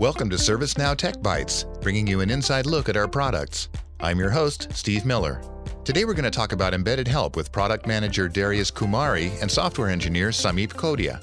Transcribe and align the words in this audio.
Welcome 0.00 0.30
to 0.30 0.36
ServiceNow 0.36 0.96
Tech 0.96 1.16
Bytes, 1.16 1.82
bringing 1.82 2.06
you 2.06 2.20
an 2.20 2.30
inside 2.30 2.64
look 2.64 2.88
at 2.88 2.96
our 2.96 3.06
products. 3.06 3.68
I'm 4.00 4.18
your 4.18 4.30
host, 4.30 4.68
Steve 4.72 5.04
Miller. 5.04 5.42
Today 5.84 6.04
we're 6.04 6.14
going 6.14 6.24
to 6.24 6.30
talk 6.30 6.52
about 6.52 6.72
embedded 6.72 7.06
help 7.06 7.36
with 7.36 7.52
product 7.52 7.86
manager 7.86 8.26
Darius 8.26 8.70
Kumari 8.70 9.30
and 9.42 9.50
software 9.50 9.90
engineer 9.90 10.30
Sameep 10.30 10.72
Kodia. 10.72 11.22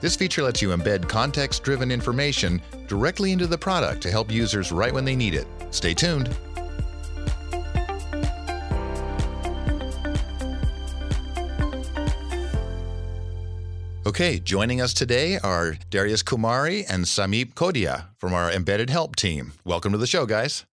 This 0.00 0.14
feature 0.14 0.42
lets 0.42 0.62
you 0.62 0.68
embed 0.68 1.08
context 1.08 1.64
driven 1.64 1.90
information 1.90 2.62
directly 2.86 3.32
into 3.32 3.46
the 3.46 3.58
product 3.58 4.00
to 4.02 4.10
help 4.10 4.30
users 4.30 4.70
right 4.70 4.94
when 4.94 5.04
they 5.04 5.16
need 5.16 5.34
it. 5.34 5.48
Stay 5.70 5.92
tuned. 5.92 6.34
Okay, 14.14 14.38
joining 14.38 14.80
us 14.80 14.94
today 14.94 15.40
are 15.40 15.74
Darius 15.90 16.22
Kumari 16.22 16.84
and 16.88 17.04
Sameep 17.04 17.54
Kodia 17.54 18.10
from 18.16 18.32
our 18.32 18.48
Embedded 18.48 18.88
Help 18.88 19.16
team. 19.16 19.54
Welcome 19.64 19.90
to 19.90 19.98
the 19.98 20.06
show, 20.06 20.24
guys. 20.24 20.64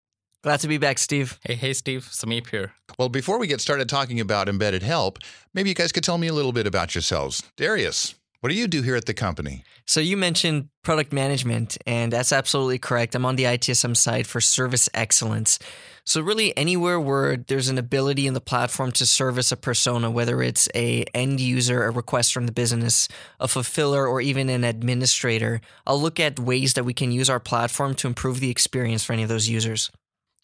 Glad 0.43 0.59
to 0.59 0.67
be 0.67 0.77
back, 0.77 0.99
Steve. 0.99 1.39
Hey, 1.43 1.55
hey, 1.55 1.73
Steve. 1.73 2.03
Sameep 2.03 2.51
here. 2.51 2.73
Well, 2.99 3.09
before 3.09 3.39
we 3.39 3.47
get 3.47 3.59
started 3.59 3.89
talking 3.89 4.19
about 4.19 4.47
embedded 4.47 4.83
help, 4.83 5.17
maybe 5.55 5.69
you 5.69 5.73
guys 5.73 5.91
could 5.91 6.03
tell 6.03 6.19
me 6.19 6.27
a 6.27 6.33
little 6.33 6.51
bit 6.51 6.67
about 6.67 6.93
yourselves. 6.93 7.41
Darius, 7.57 8.13
what 8.41 8.49
do 8.49 8.55
you 8.55 8.67
do 8.67 8.81
here 8.81 8.95
at 8.95 9.05
the 9.05 9.13
company? 9.13 9.63
So, 9.87 9.99
you 9.99 10.17
mentioned 10.17 10.69
product 10.83 11.13
management, 11.13 11.77
and 11.87 12.11
that's 12.11 12.31
absolutely 12.31 12.79
correct. 12.79 13.15
I'm 13.15 13.25
on 13.25 13.35
the 13.37 13.45
ITSM 13.45 13.95
side 13.95 14.27
for 14.27 14.41
service 14.41 14.89
excellence. 14.93 15.57
So 16.03 16.21
really 16.21 16.55
anywhere 16.57 16.99
where 16.99 17.37
there's 17.37 17.69
an 17.69 17.77
ability 17.77 18.25
in 18.25 18.33
the 18.33 18.41
platform 18.41 18.91
to 18.93 19.05
service 19.05 19.51
a 19.51 19.57
persona, 19.57 20.09
whether 20.09 20.41
it's 20.41 20.67
a 20.73 21.03
end 21.13 21.39
user, 21.39 21.83
a 21.83 21.91
request 21.91 22.33
from 22.33 22.47
the 22.47 22.51
business, 22.51 23.07
a 23.39 23.47
fulfiller, 23.47 24.07
or 24.07 24.19
even 24.19 24.49
an 24.49 24.63
administrator, 24.63 25.61
I'll 25.85 26.01
look 26.01 26.19
at 26.19 26.39
ways 26.39 26.73
that 26.73 26.85
we 26.85 26.93
can 26.93 27.11
use 27.11 27.29
our 27.29 27.39
platform 27.39 27.93
to 27.95 28.07
improve 28.07 28.39
the 28.39 28.49
experience 28.49 29.03
for 29.03 29.13
any 29.13 29.23
of 29.23 29.29
those 29.29 29.47
users. 29.47 29.91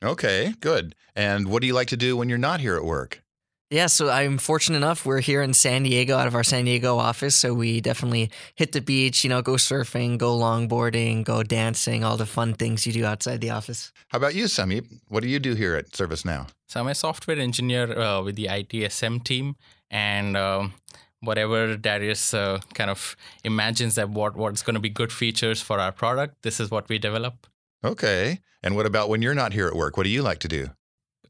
Okay, 0.03 0.53
good. 0.59 0.93
And 1.15 1.47
what 1.47 1.61
do 1.61 1.67
you 1.67 1.73
like 1.73 1.87
to 1.87 1.97
do 1.97 2.15
when 2.15 2.29
you're 2.29 2.37
not 2.37 2.59
here 2.59 2.75
at 2.75 2.85
work? 2.85 3.23
Yeah, 3.69 3.87
so 3.87 4.09
I'm 4.09 4.37
fortunate 4.37 4.77
enough. 4.77 5.05
We're 5.05 5.19
here 5.19 5.41
in 5.41 5.53
San 5.53 5.83
Diego 5.83 6.15
out 6.15 6.25
of 6.25 6.35
our 6.35 6.43
San 6.43 6.63
Diego 6.63 6.97
office. 6.97 7.35
So 7.35 7.53
we 7.53 7.81
definitely 7.81 8.31
hit 8.55 8.71
the 8.71 8.79
beach, 8.79 9.25
you 9.25 9.29
know, 9.29 9.41
go 9.41 9.53
surfing, 9.53 10.17
go 10.17 10.37
longboarding, 10.37 11.25
go 11.25 11.43
dancing, 11.43 12.05
all 12.05 12.15
the 12.15 12.25
fun 12.25 12.53
things 12.53 12.87
you 12.87 12.93
do 12.93 13.03
outside 13.03 13.41
the 13.41 13.49
office. 13.49 13.91
How 14.07 14.19
about 14.19 14.35
you, 14.35 14.45
Sameep? 14.45 14.85
What 15.09 15.21
do 15.21 15.27
you 15.27 15.39
do 15.39 15.53
here 15.53 15.75
at 15.75 15.91
ServiceNow? 15.91 16.47
So 16.67 16.79
I'm 16.79 16.87
a 16.87 16.95
software 16.95 17.37
engineer 17.37 17.99
uh, 17.99 18.23
with 18.23 18.37
the 18.37 18.45
ITSM 18.45 19.25
team. 19.25 19.57
And 19.91 20.37
um, 20.37 20.73
whatever 21.19 21.75
Darius 21.75 22.33
uh, 22.33 22.61
kind 22.73 22.89
of 22.89 23.17
imagines 23.43 23.95
that 23.95 24.09
what, 24.09 24.37
what's 24.37 24.63
going 24.63 24.75
to 24.75 24.79
be 24.79 24.89
good 24.89 25.11
features 25.11 25.61
for 25.61 25.77
our 25.77 25.91
product, 25.91 26.41
this 26.41 26.61
is 26.61 26.71
what 26.71 26.87
we 26.87 26.99
develop. 26.99 27.47
Okay. 27.83 28.39
And 28.63 28.77
what 28.77 28.85
about 28.85 29.09
when 29.09 29.21
you're 29.21 29.35
not 29.35 29.51
here 29.51 29.67
at 29.67 29.75
work? 29.75 29.97
What 29.97 30.03
do 30.03 30.09
you 30.09 30.21
like 30.21 30.39
to 30.39 30.47
do? 30.47 30.69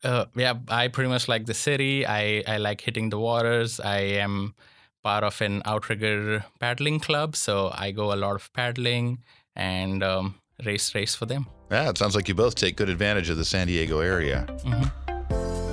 Uh, 0.04 0.26
yeah, 0.36 0.56
I 0.68 0.88
pretty 0.88 1.10
much 1.10 1.28
like 1.28 1.46
the 1.46 1.54
city. 1.54 2.06
I, 2.06 2.44
I 2.48 2.58
like 2.58 2.82
hitting 2.82 3.10
the 3.10 3.20
waters. 3.20 3.80
I 3.80 4.00
am 4.00 4.56
part 5.04 5.24
of 5.24 5.42
an 5.42 5.62
outrigger 5.66 6.44
paddling 6.60 7.00
club, 7.00 7.36
so 7.36 7.72
I 7.74 7.92
go 7.92 8.14
a 8.14 8.16
lot 8.16 8.36
of 8.36 8.52
paddling 8.54 9.20
and 9.56 10.04
um, 10.04 10.36
race 10.66 10.94
race 10.96 11.16
for 11.16 11.26
them. 11.26 11.48
Yeah, 11.72 11.90
it 11.90 11.98
sounds 11.98 12.16
like 12.16 12.28
you 12.28 12.36
both 12.36 12.56
take 12.56 12.78
good 12.78 12.90
advantage 12.90 13.30
of 13.30 13.38
the 13.38 13.46
San 13.46 13.68
Diego 13.68 14.00
area. 14.00 14.46
Mm-hmm. 14.64 15.67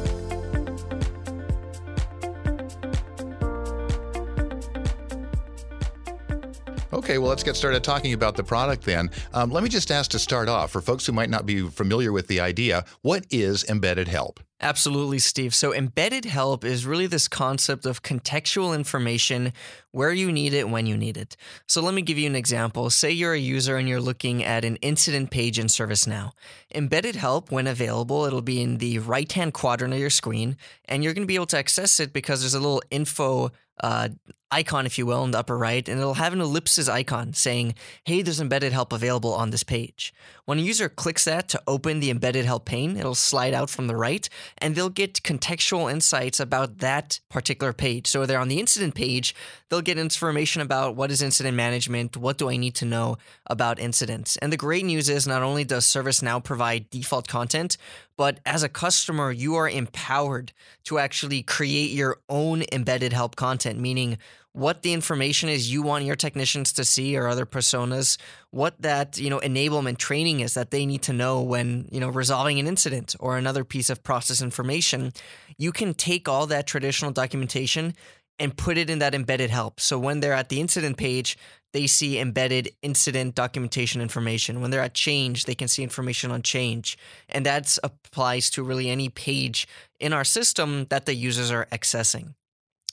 Okay, 6.94 7.18
well, 7.18 7.28
let's 7.28 7.42
get 7.42 7.56
started 7.56 7.82
talking 7.82 8.12
about 8.12 8.36
the 8.36 8.44
product 8.44 8.84
then. 8.84 9.10
Um, 9.32 9.50
let 9.50 9.64
me 9.64 9.68
just 9.68 9.90
ask 9.90 10.12
to 10.12 10.18
start 10.20 10.48
off 10.48 10.70
for 10.70 10.80
folks 10.80 11.04
who 11.04 11.12
might 11.12 11.28
not 11.28 11.44
be 11.44 11.68
familiar 11.68 12.12
with 12.12 12.28
the 12.28 12.38
idea 12.38 12.84
what 13.02 13.26
is 13.30 13.64
embedded 13.64 14.06
help? 14.06 14.38
Absolutely, 14.60 15.18
Steve. 15.18 15.56
So, 15.56 15.74
embedded 15.74 16.24
help 16.24 16.64
is 16.64 16.86
really 16.86 17.08
this 17.08 17.26
concept 17.26 17.84
of 17.84 18.04
contextual 18.04 18.76
information 18.76 19.52
where 19.90 20.12
you 20.12 20.30
need 20.30 20.54
it 20.54 20.68
when 20.68 20.86
you 20.86 20.96
need 20.96 21.16
it. 21.16 21.36
So, 21.66 21.82
let 21.82 21.94
me 21.94 22.00
give 22.00 22.16
you 22.16 22.28
an 22.28 22.36
example. 22.36 22.88
Say 22.90 23.10
you're 23.10 23.34
a 23.34 23.38
user 23.38 23.76
and 23.76 23.88
you're 23.88 24.00
looking 24.00 24.44
at 24.44 24.64
an 24.64 24.76
incident 24.76 25.32
page 25.32 25.58
in 25.58 25.66
ServiceNow. 25.66 26.30
Embedded 26.72 27.16
help, 27.16 27.50
when 27.50 27.66
available, 27.66 28.24
it'll 28.24 28.40
be 28.40 28.62
in 28.62 28.78
the 28.78 29.00
right 29.00 29.30
hand 29.30 29.52
quadrant 29.52 29.92
of 29.92 29.98
your 29.98 30.10
screen, 30.10 30.56
and 30.84 31.02
you're 31.02 31.12
going 31.12 31.26
to 31.26 31.26
be 31.26 31.34
able 31.34 31.46
to 31.46 31.58
access 31.58 31.98
it 31.98 32.12
because 32.12 32.40
there's 32.40 32.54
a 32.54 32.60
little 32.60 32.82
info 32.92 33.50
uh, 33.80 34.08
icon, 34.54 34.86
if 34.86 34.98
you 34.98 35.06
will, 35.06 35.24
in 35.24 35.32
the 35.32 35.38
upper 35.38 35.58
right, 35.58 35.88
and 35.88 35.98
it'll 35.98 36.14
have 36.14 36.32
an 36.32 36.40
ellipsis 36.40 36.88
icon 36.88 37.32
saying, 37.32 37.74
hey, 38.04 38.22
there's 38.22 38.40
embedded 38.40 38.72
help 38.72 38.92
available 38.92 39.34
on 39.34 39.50
this 39.50 39.64
page. 39.64 40.14
When 40.44 40.58
a 40.58 40.62
user 40.62 40.88
clicks 40.88 41.24
that 41.24 41.48
to 41.48 41.62
open 41.66 42.00
the 42.00 42.10
embedded 42.10 42.44
help 42.44 42.64
pane, 42.64 42.96
it'll 42.96 43.14
slide 43.14 43.54
out 43.54 43.68
from 43.68 43.86
the 43.86 43.96
right, 43.96 44.28
and 44.58 44.74
they'll 44.74 44.90
get 44.90 45.22
contextual 45.22 45.90
insights 45.90 46.38
about 46.38 46.78
that 46.78 47.20
particular 47.30 47.72
page. 47.72 48.06
So 48.06 48.26
they're 48.26 48.38
on 48.38 48.48
the 48.48 48.60
incident 48.60 48.94
page, 48.94 49.34
they'll 49.68 49.80
get 49.80 49.98
information 49.98 50.62
about 50.62 50.94
what 50.94 51.10
is 51.10 51.20
incident 51.20 51.56
management, 51.56 52.16
what 52.16 52.38
do 52.38 52.48
I 52.48 52.56
need 52.56 52.74
to 52.76 52.84
know 52.84 53.18
about 53.46 53.78
incidents. 53.78 54.36
And 54.36 54.52
the 54.52 54.56
great 54.56 54.84
news 54.84 55.08
is 55.08 55.26
not 55.26 55.42
only 55.42 55.64
does 55.64 55.86
ServiceNow 55.86 56.44
provide 56.44 56.90
default 56.90 57.26
content, 57.26 57.76
but 58.16 58.38
as 58.46 58.62
a 58.62 58.68
customer, 58.68 59.32
you 59.32 59.56
are 59.56 59.68
empowered 59.68 60.52
to 60.84 60.98
actually 60.98 61.42
create 61.42 61.90
your 61.90 62.18
own 62.28 62.62
embedded 62.70 63.12
help 63.12 63.34
content, 63.34 63.80
meaning 63.80 64.18
what 64.54 64.82
the 64.82 64.92
information 64.92 65.48
is 65.48 65.70
you 65.70 65.82
want 65.82 66.04
your 66.04 66.14
technicians 66.14 66.72
to 66.72 66.84
see 66.84 67.16
or 67.16 67.26
other 67.26 67.44
personas, 67.44 68.16
what 68.50 68.80
that, 68.80 69.18
you 69.18 69.28
know, 69.28 69.40
enablement 69.40 69.98
training 69.98 70.40
is 70.40 70.54
that 70.54 70.70
they 70.70 70.86
need 70.86 71.02
to 71.02 71.12
know 71.12 71.42
when, 71.42 71.88
you 71.90 71.98
know, 71.98 72.08
resolving 72.08 72.60
an 72.60 72.68
incident 72.68 73.16
or 73.18 73.36
another 73.36 73.64
piece 73.64 73.90
of 73.90 74.04
process 74.04 74.40
information. 74.40 75.12
You 75.58 75.72
can 75.72 75.92
take 75.92 76.28
all 76.28 76.46
that 76.46 76.68
traditional 76.68 77.10
documentation 77.10 77.94
and 78.38 78.56
put 78.56 78.78
it 78.78 78.88
in 78.88 79.00
that 79.00 79.12
embedded 79.12 79.50
help. 79.50 79.80
So 79.80 79.98
when 79.98 80.20
they're 80.20 80.32
at 80.32 80.50
the 80.50 80.60
incident 80.60 80.98
page, 80.98 81.36
they 81.72 81.88
see 81.88 82.20
embedded 82.20 82.70
incident 82.80 83.34
documentation 83.34 84.00
information. 84.00 84.60
When 84.60 84.70
they're 84.70 84.80
at 84.80 84.94
change, 84.94 85.46
they 85.46 85.56
can 85.56 85.66
see 85.66 85.82
information 85.82 86.30
on 86.30 86.42
change. 86.42 86.96
And 87.28 87.44
that 87.44 87.76
applies 87.82 88.50
to 88.50 88.62
really 88.62 88.88
any 88.88 89.08
page 89.08 89.66
in 89.98 90.12
our 90.12 90.24
system 90.24 90.86
that 90.90 91.06
the 91.06 91.14
users 91.14 91.50
are 91.50 91.66
accessing. 91.72 92.34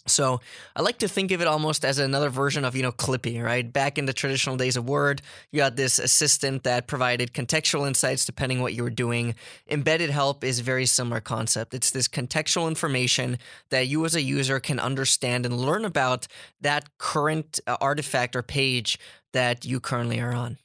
So 0.07 0.41
I 0.75 0.81
like 0.81 0.97
to 0.99 1.07
think 1.07 1.31
of 1.31 1.41
it 1.41 1.47
almost 1.47 1.85
as 1.85 1.99
another 1.99 2.29
version 2.29 2.65
of, 2.65 2.75
you 2.75 2.81
know, 2.81 2.91
Clippy, 2.91 3.41
right? 3.41 3.71
Back 3.71 3.97
in 3.97 4.07
the 4.07 4.13
traditional 4.13 4.57
days 4.57 4.75
of 4.75 4.89
Word, 4.89 5.21
you 5.51 5.61
had 5.61 5.77
this 5.77 5.99
assistant 5.99 6.63
that 6.63 6.87
provided 6.87 7.33
contextual 7.33 7.87
insights 7.87 8.25
depending 8.25 8.61
what 8.61 8.73
you 8.73 8.83
were 8.83 8.89
doing. 8.89 9.35
Embedded 9.69 10.09
help 10.09 10.43
is 10.43 10.59
a 10.59 10.63
very 10.63 10.87
similar 10.87 11.21
concept. 11.21 11.73
It's 11.75 11.91
this 11.91 12.07
contextual 12.07 12.67
information 12.67 13.37
that 13.69 13.87
you 13.87 14.03
as 14.05 14.15
a 14.15 14.21
user 14.21 14.59
can 14.59 14.79
understand 14.79 15.45
and 15.45 15.55
learn 15.55 15.85
about 15.85 16.27
that 16.61 16.97
current 16.97 17.59
uh, 17.67 17.77
artifact 17.79 18.35
or 18.35 18.41
page 18.41 18.97
that 19.33 19.65
you 19.65 19.79
currently 19.79 20.19
are 20.19 20.33
on. 20.33 20.57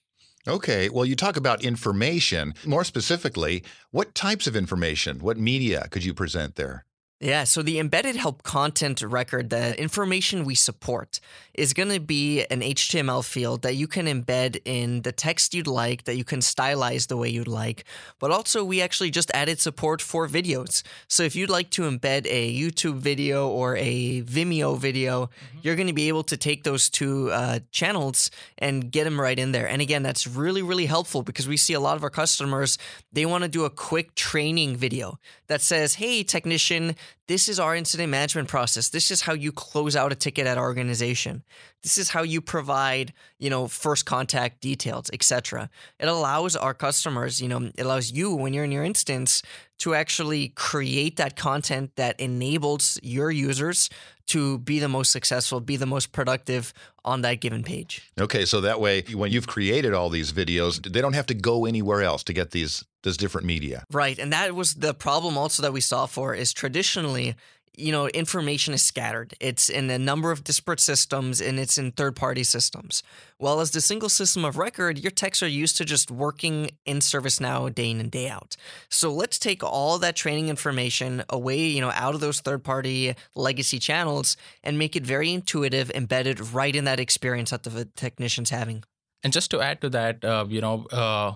Okay. 0.48 0.88
Well, 0.88 1.04
you 1.04 1.16
talk 1.16 1.36
about 1.36 1.62
information. 1.62 2.54
More 2.64 2.84
specifically, 2.84 3.64
what 3.90 4.14
types 4.14 4.46
of 4.46 4.56
information, 4.56 5.18
what 5.18 5.36
media 5.36 5.88
could 5.90 6.04
you 6.04 6.14
present 6.14 6.54
there? 6.54 6.85
Yeah, 7.18 7.44
so 7.44 7.62
the 7.62 7.78
embedded 7.78 8.16
help 8.16 8.42
content 8.42 9.00
record, 9.00 9.48
the 9.48 9.80
information 9.80 10.44
we 10.44 10.54
support, 10.54 11.18
is 11.54 11.72
going 11.72 11.88
to 11.88 11.98
be 11.98 12.44
an 12.44 12.60
HTML 12.60 13.24
field 13.24 13.62
that 13.62 13.74
you 13.74 13.86
can 13.86 14.04
embed 14.04 14.60
in 14.66 15.00
the 15.00 15.12
text 15.12 15.54
you'd 15.54 15.66
like, 15.66 16.04
that 16.04 16.16
you 16.16 16.24
can 16.24 16.40
stylize 16.40 17.08
the 17.08 17.16
way 17.16 17.30
you'd 17.30 17.48
like. 17.48 17.84
But 18.18 18.32
also, 18.32 18.62
we 18.62 18.82
actually 18.82 19.10
just 19.10 19.30
added 19.32 19.60
support 19.60 20.02
for 20.02 20.28
videos. 20.28 20.82
So 21.08 21.22
if 21.22 21.34
you'd 21.34 21.48
like 21.48 21.70
to 21.70 21.82
embed 21.82 22.26
a 22.26 22.54
YouTube 22.54 22.98
video 22.98 23.48
or 23.48 23.76
a 23.78 24.20
Vimeo 24.20 24.78
video, 24.78 25.26
mm-hmm. 25.26 25.58
you're 25.62 25.76
going 25.76 25.88
to 25.88 25.94
be 25.94 26.08
able 26.08 26.24
to 26.24 26.36
take 26.36 26.64
those 26.64 26.90
two 26.90 27.30
uh, 27.30 27.60
channels 27.70 28.30
and 28.58 28.92
get 28.92 29.04
them 29.04 29.18
right 29.18 29.38
in 29.38 29.52
there. 29.52 29.66
And 29.66 29.80
again, 29.80 30.02
that's 30.02 30.26
really, 30.26 30.60
really 30.60 30.86
helpful 30.86 31.22
because 31.22 31.48
we 31.48 31.56
see 31.56 31.72
a 31.72 31.80
lot 31.80 31.96
of 31.96 32.02
our 32.02 32.10
customers, 32.10 32.76
they 33.10 33.24
want 33.24 33.44
to 33.44 33.48
do 33.48 33.64
a 33.64 33.70
quick 33.70 34.14
training 34.14 34.76
video 34.76 35.18
that 35.48 35.60
says, 35.60 35.94
hey, 35.94 36.22
technician, 36.22 36.96
this 37.28 37.48
is 37.48 37.58
our 37.58 37.74
incident 37.74 38.10
management 38.10 38.48
process. 38.48 38.88
This 38.88 39.10
is 39.10 39.22
how 39.22 39.32
you 39.32 39.52
close 39.52 39.96
out 39.96 40.12
a 40.12 40.14
ticket 40.14 40.46
at 40.46 40.58
our 40.58 40.64
organization. 40.64 41.42
This 41.82 41.98
is 41.98 42.10
how 42.10 42.22
you 42.22 42.40
provide, 42.40 43.12
you 43.38 43.50
know, 43.50 43.68
first 43.68 44.06
contact 44.06 44.60
details, 44.60 45.10
etc. 45.12 45.70
It 45.98 46.08
allows 46.08 46.56
our 46.56 46.74
customers, 46.74 47.40
you 47.40 47.48
know, 47.48 47.70
it 47.76 47.82
allows 47.82 48.12
you 48.12 48.34
when 48.34 48.54
you're 48.54 48.64
in 48.64 48.72
your 48.72 48.84
instance 48.84 49.42
to 49.78 49.94
actually 49.94 50.48
create 50.50 51.16
that 51.16 51.36
content 51.36 51.92
that 51.96 52.18
enables 52.18 52.98
your 53.02 53.30
users 53.30 53.90
to 54.26 54.58
be 54.58 54.78
the 54.78 54.88
most 54.88 55.12
successful, 55.12 55.60
be 55.60 55.76
the 55.76 55.86
most 55.86 56.12
productive 56.12 56.72
on 57.04 57.22
that 57.22 57.40
given 57.40 57.62
page. 57.62 58.10
Okay, 58.18 58.44
so 58.44 58.60
that 58.60 58.80
way 58.80 59.02
when 59.12 59.30
you've 59.30 59.46
created 59.46 59.94
all 59.94 60.08
these 60.08 60.32
videos, 60.32 60.82
they 60.92 61.00
don't 61.00 61.12
have 61.12 61.26
to 61.26 61.34
go 61.34 61.64
anywhere 61.64 62.02
else 62.02 62.24
to 62.24 62.32
get 62.32 62.50
these 62.50 62.84
this 63.02 63.16
different 63.16 63.46
media. 63.46 63.84
Right, 63.92 64.18
and 64.18 64.32
that 64.32 64.54
was 64.54 64.74
the 64.74 64.92
problem 64.92 65.38
also 65.38 65.62
that 65.62 65.72
we 65.72 65.80
saw 65.80 66.06
for 66.06 66.34
is 66.34 66.52
traditionally 66.52 67.36
you 67.76 67.92
know, 67.92 68.08
information 68.08 68.72
is 68.74 68.82
scattered. 68.82 69.34
It's 69.40 69.68
in 69.68 69.90
a 69.90 69.98
number 69.98 70.30
of 70.30 70.42
disparate 70.42 70.80
systems 70.80 71.40
and 71.40 71.58
it's 71.60 71.76
in 71.78 71.92
third 71.92 72.16
party 72.16 72.42
systems. 72.42 73.02
While 73.38 73.60
as 73.60 73.70
the 73.70 73.80
single 73.80 74.08
system 74.08 74.44
of 74.44 74.56
record, 74.56 74.98
your 74.98 75.10
techs 75.10 75.42
are 75.42 75.48
used 75.48 75.76
to 75.76 75.84
just 75.84 76.10
working 76.10 76.70
in 76.86 76.98
ServiceNow 76.98 77.74
day 77.74 77.90
in 77.90 78.00
and 78.00 78.10
day 78.10 78.28
out. 78.28 78.56
So 78.88 79.12
let's 79.12 79.38
take 79.38 79.62
all 79.62 79.98
that 79.98 80.16
training 80.16 80.48
information 80.48 81.22
away, 81.28 81.58
you 81.58 81.80
know, 81.80 81.92
out 81.94 82.14
of 82.14 82.20
those 82.20 82.40
third 82.40 82.64
party 82.64 83.14
legacy 83.34 83.78
channels 83.78 84.36
and 84.64 84.78
make 84.78 84.96
it 84.96 85.04
very 85.04 85.32
intuitive, 85.32 85.90
embedded 85.90 86.40
right 86.52 86.74
in 86.74 86.84
that 86.84 86.98
experience 86.98 87.50
that 87.50 87.62
the 87.62 87.84
technician's 87.96 88.50
having. 88.50 88.84
And 89.22 89.32
just 89.32 89.50
to 89.50 89.60
add 89.60 89.80
to 89.82 89.90
that, 89.90 90.24
uh, 90.24 90.46
you 90.48 90.60
know, 90.60 90.86
uh, 90.86 91.34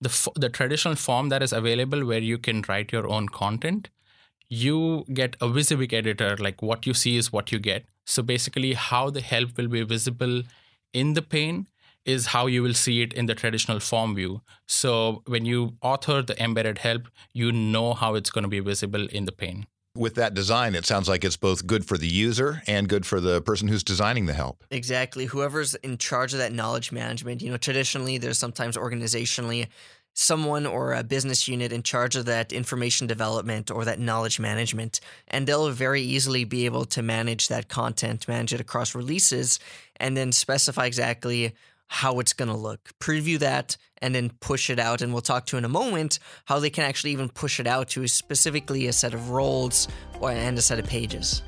the 0.00 0.10
f- 0.10 0.28
the 0.34 0.48
traditional 0.48 0.96
form 0.96 1.28
that 1.30 1.42
is 1.42 1.52
available 1.52 2.04
where 2.04 2.18
you 2.18 2.36
can 2.36 2.62
write 2.68 2.92
your 2.92 3.08
own 3.08 3.28
content 3.28 3.88
you 4.52 5.04
get 5.14 5.34
a 5.40 5.46
Wysiwyg 5.46 5.94
editor, 5.94 6.36
like 6.36 6.60
what 6.60 6.86
you 6.86 6.92
see 6.92 7.16
is 7.16 7.32
what 7.32 7.50
you 7.50 7.58
get. 7.58 7.86
So 8.04 8.22
basically, 8.22 8.74
how 8.74 9.08
the 9.08 9.22
help 9.22 9.56
will 9.56 9.68
be 9.68 9.82
visible 9.82 10.42
in 10.92 11.14
the 11.14 11.22
pane 11.22 11.68
is 12.04 12.26
how 12.26 12.46
you 12.46 12.62
will 12.62 12.74
see 12.74 13.00
it 13.00 13.14
in 13.14 13.26
the 13.26 13.34
traditional 13.34 13.80
form 13.80 14.14
view. 14.14 14.42
So 14.66 15.22
when 15.26 15.46
you 15.46 15.76
author 15.80 16.20
the 16.20 16.40
embedded 16.42 16.78
help, 16.78 17.08
you 17.32 17.50
know 17.50 17.94
how 17.94 18.14
it's 18.14 18.28
going 18.28 18.42
to 18.42 18.48
be 18.48 18.60
visible 18.60 19.06
in 19.06 19.24
the 19.24 19.32
pane. 19.32 19.66
With 19.96 20.16
that 20.16 20.34
design, 20.34 20.74
it 20.74 20.84
sounds 20.84 21.08
like 21.08 21.24
it's 21.24 21.36
both 21.36 21.66
good 21.66 21.86
for 21.86 21.96
the 21.96 22.08
user 22.08 22.62
and 22.66 22.88
good 22.88 23.06
for 23.06 23.20
the 23.20 23.40
person 23.40 23.68
who's 23.68 23.84
designing 23.84 24.26
the 24.26 24.34
help. 24.34 24.64
Exactly. 24.70 25.26
Whoever's 25.26 25.74
in 25.76 25.96
charge 25.96 26.32
of 26.34 26.40
that 26.40 26.52
knowledge 26.52 26.92
management, 26.92 27.40
you 27.40 27.50
know, 27.50 27.58
traditionally, 27.58 28.18
there's 28.18 28.38
sometimes 28.38 28.76
organizationally 28.76 29.68
someone 30.14 30.66
or 30.66 30.92
a 30.92 31.02
business 31.02 31.48
unit 31.48 31.72
in 31.72 31.82
charge 31.82 32.16
of 32.16 32.26
that 32.26 32.52
information 32.52 33.06
development 33.06 33.70
or 33.70 33.84
that 33.84 33.98
knowledge 33.98 34.38
management. 34.38 35.00
And 35.28 35.46
they'll 35.46 35.70
very 35.70 36.02
easily 36.02 36.44
be 36.44 36.66
able 36.66 36.84
to 36.86 37.02
manage 37.02 37.48
that 37.48 37.68
content, 37.68 38.28
manage 38.28 38.52
it 38.52 38.60
across 38.60 38.94
releases, 38.94 39.58
and 39.96 40.16
then 40.16 40.32
specify 40.32 40.86
exactly 40.86 41.54
how 41.86 42.20
it's 42.20 42.32
going 42.32 42.48
to 42.48 42.56
look. 42.56 42.90
Preview 43.00 43.38
that 43.38 43.76
and 44.00 44.14
then 44.14 44.30
push 44.40 44.70
it 44.70 44.78
out. 44.78 45.02
And 45.02 45.12
we'll 45.12 45.22
talk 45.22 45.46
to 45.46 45.58
in 45.58 45.64
a 45.64 45.68
moment 45.68 46.18
how 46.46 46.58
they 46.58 46.70
can 46.70 46.84
actually 46.84 47.12
even 47.12 47.28
push 47.28 47.60
it 47.60 47.66
out 47.66 47.88
to 47.90 48.08
specifically 48.08 48.86
a 48.86 48.92
set 48.92 49.14
of 49.14 49.30
roles 49.30 49.88
or, 50.20 50.30
and 50.30 50.56
a 50.56 50.62
set 50.62 50.78
of 50.78 50.86
pages. 50.86 51.42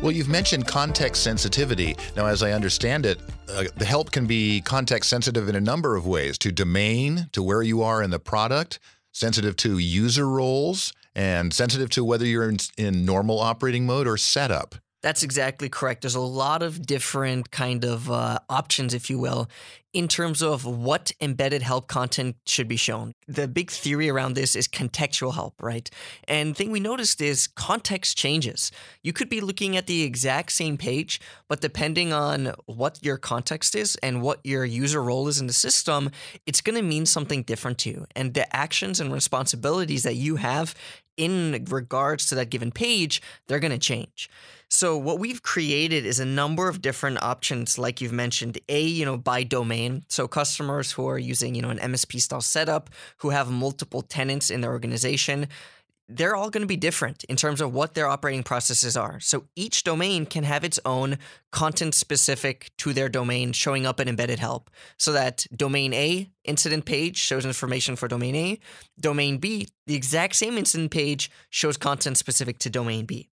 Well, 0.00 0.12
you've 0.12 0.28
mentioned 0.28 0.68
context 0.68 1.24
sensitivity. 1.24 1.96
Now, 2.14 2.26
as 2.26 2.44
I 2.44 2.52
understand 2.52 3.04
it, 3.04 3.18
uh, 3.48 3.64
the 3.76 3.84
help 3.84 4.12
can 4.12 4.26
be 4.26 4.60
context 4.60 5.10
sensitive 5.10 5.48
in 5.48 5.56
a 5.56 5.60
number 5.60 5.96
of 5.96 6.06
ways 6.06 6.38
to 6.38 6.52
domain, 6.52 7.28
to 7.32 7.42
where 7.42 7.62
you 7.62 7.82
are 7.82 8.00
in 8.00 8.10
the 8.10 8.20
product, 8.20 8.78
sensitive 9.10 9.56
to 9.56 9.78
user 9.78 10.28
roles, 10.28 10.92
and 11.16 11.52
sensitive 11.52 11.90
to 11.90 12.04
whether 12.04 12.24
you're 12.24 12.48
in, 12.48 12.58
in 12.76 13.04
normal 13.04 13.40
operating 13.40 13.86
mode 13.86 14.06
or 14.06 14.16
setup. 14.16 14.76
That's 15.00 15.22
exactly 15.22 15.68
correct. 15.68 16.02
There's 16.02 16.16
a 16.16 16.20
lot 16.20 16.62
of 16.62 16.84
different 16.84 17.52
kind 17.52 17.84
of 17.84 18.10
uh, 18.10 18.40
options, 18.48 18.94
if 18.94 19.08
you 19.08 19.18
will, 19.18 19.48
in 19.94 20.08
terms 20.08 20.42
of 20.42 20.64
what 20.66 21.12
embedded 21.20 21.62
help 21.62 21.86
content 21.86 22.36
should 22.46 22.66
be 22.66 22.76
shown. 22.76 23.12
The 23.28 23.46
big 23.46 23.70
theory 23.70 24.10
around 24.10 24.34
this 24.34 24.56
is 24.56 24.66
contextual 24.66 25.34
help, 25.34 25.54
right? 25.62 25.88
And 26.26 26.56
thing 26.56 26.72
we 26.72 26.80
noticed 26.80 27.20
is 27.20 27.46
context 27.46 28.18
changes. 28.18 28.72
You 29.04 29.12
could 29.12 29.28
be 29.28 29.40
looking 29.40 29.76
at 29.76 29.86
the 29.86 30.02
exact 30.02 30.50
same 30.52 30.76
page, 30.76 31.20
but 31.48 31.60
depending 31.60 32.12
on 32.12 32.52
what 32.66 32.98
your 33.00 33.18
context 33.18 33.76
is 33.76 33.96
and 34.02 34.20
what 34.20 34.40
your 34.44 34.64
user 34.64 35.02
role 35.02 35.28
is 35.28 35.40
in 35.40 35.46
the 35.46 35.52
system, 35.52 36.10
it's 36.44 36.60
going 36.60 36.76
to 36.76 36.82
mean 36.82 37.06
something 37.06 37.44
different 37.44 37.78
to 37.78 37.90
you. 37.90 38.06
And 38.16 38.34
the 38.34 38.54
actions 38.54 38.98
and 38.98 39.12
responsibilities 39.12 40.02
that 40.02 40.16
you 40.16 40.36
have 40.36 40.74
in 41.18 41.66
regards 41.68 42.26
to 42.26 42.34
that 42.36 42.48
given 42.48 42.72
page, 42.72 43.20
they're 43.46 43.58
going 43.58 43.72
to 43.72 43.78
change. 43.78 44.30
So 44.70 44.98
what 44.98 45.18
we've 45.18 45.42
created 45.42 46.04
is 46.04 46.20
a 46.20 46.26
number 46.26 46.68
of 46.68 46.82
different 46.82 47.22
options, 47.22 47.78
like 47.78 48.00
you've 48.02 48.12
mentioned. 48.12 48.58
A, 48.68 48.82
you 48.82 49.04
know, 49.04 49.16
by 49.16 49.42
domain. 49.42 50.04
So 50.08 50.28
customers 50.28 50.92
who 50.92 51.08
are 51.08 51.18
using, 51.18 51.54
you 51.54 51.62
know, 51.62 51.70
an 51.70 51.78
MSP 51.78 52.20
style 52.20 52.42
setup, 52.42 52.90
who 53.18 53.30
have 53.30 53.50
multiple 53.50 54.02
tenants 54.02 54.50
in 54.50 54.60
their 54.60 54.70
organization, 54.70 55.48
they're 56.08 56.34
all 56.34 56.50
going 56.50 56.62
to 56.62 56.66
be 56.66 56.76
different 56.76 57.24
in 57.24 57.36
terms 57.36 57.60
of 57.60 57.74
what 57.74 57.94
their 57.94 58.06
operating 58.06 58.42
processes 58.42 58.96
are. 58.96 59.20
So 59.20 59.44
each 59.54 59.84
domain 59.84 60.24
can 60.26 60.44
have 60.44 60.64
its 60.64 60.80
own 60.84 61.18
content 61.52 61.94
specific 61.94 62.70
to 62.78 62.92
their 62.92 63.08
domain 63.08 63.52
showing 63.52 63.86
up 63.86 64.00
in 64.00 64.08
embedded 64.08 64.38
help. 64.38 64.70
So 64.96 65.12
that 65.12 65.46
domain 65.54 65.92
A 65.92 66.30
incident 66.44 66.86
page 66.86 67.18
shows 67.18 67.44
information 67.44 67.94
for 67.94 68.08
domain 68.08 68.34
A, 68.34 68.58
domain 68.98 69.38
B, 69.38 69.68
the 69.86 69.94
exact 69.94 70.36
same 70.36 70.56
incident 70.56 70.90
page 70.90 71.30
shows 71.50 71.76
content 71.76 72.16
specific 72.16 72.58
to 72.60 72.70
domain 72.70 73.04
B. 73.04 73.28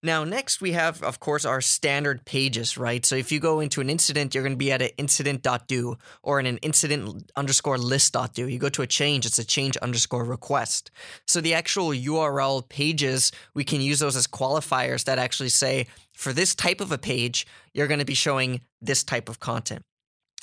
Now, 0.00 0.22
next 0.22 0.60
we 0.60 0.72
have, 0.72 1.02
of 1.02 1.18
course, 1.18 1.44
our 1.44 1.60
standard 1.60 2.24
pages, 2.24 2.78
right? 2.78 3.04
So 3.04 3.16
if 3.16 3.32
you 3.32 3.40
go 3.40 3.58
into 3.58 3.80
an 3.80 3.90
incident, 3.90 4.32
you're 4.32 4.44
going 4.44 4.52
to 4.52 4.56
be 4.56 4.70
at 4.70 4.80
an 4.80 4.90
incident.do 4.96 5.98
or 6.22 6.38
in 6.38 6.46
an 6.46 6.58
incident 6.58 7.32
underscore 7.34 7.78
list.do. 7.78 8.46
You 8.46 8.58
go 8.60 8.68
to 8.68 8.82
a 8.82 8.86
change, 8.86 9.26
it's 9.26 9.40
a 9.40 9.44
change 9.44 9.76
underscore 9.78 10.24
request. 10.24 10.92
So 11.26 11.40
the 11.40 11.54
actual 11.54 11.88
URL 11.88 12.68
pages, 12.68 13.32
we 13.54 13.64
can 13.64 13.80
use 13.80 13.98
those 13.98 14.14
as 14.14 14.28
qualifiers 14.28 15.04
that 15.04 15.18
actually 15.18 15.48
say, 15.48 15.88
for 16.14 16.32
this 16.32 16.54
type 16.54 16.80
of 16.80 16.92
a 16.92 16.98
page, 16.98 17.44
you're 17.74 17.88
going 17.88 18.00
to 18.00 18.06
be 18.06 18.14
showing 18.14 18.60
this 18.80 19.02
type 19.02 19.28
of 19.28 19.40
content. 19.40 19.82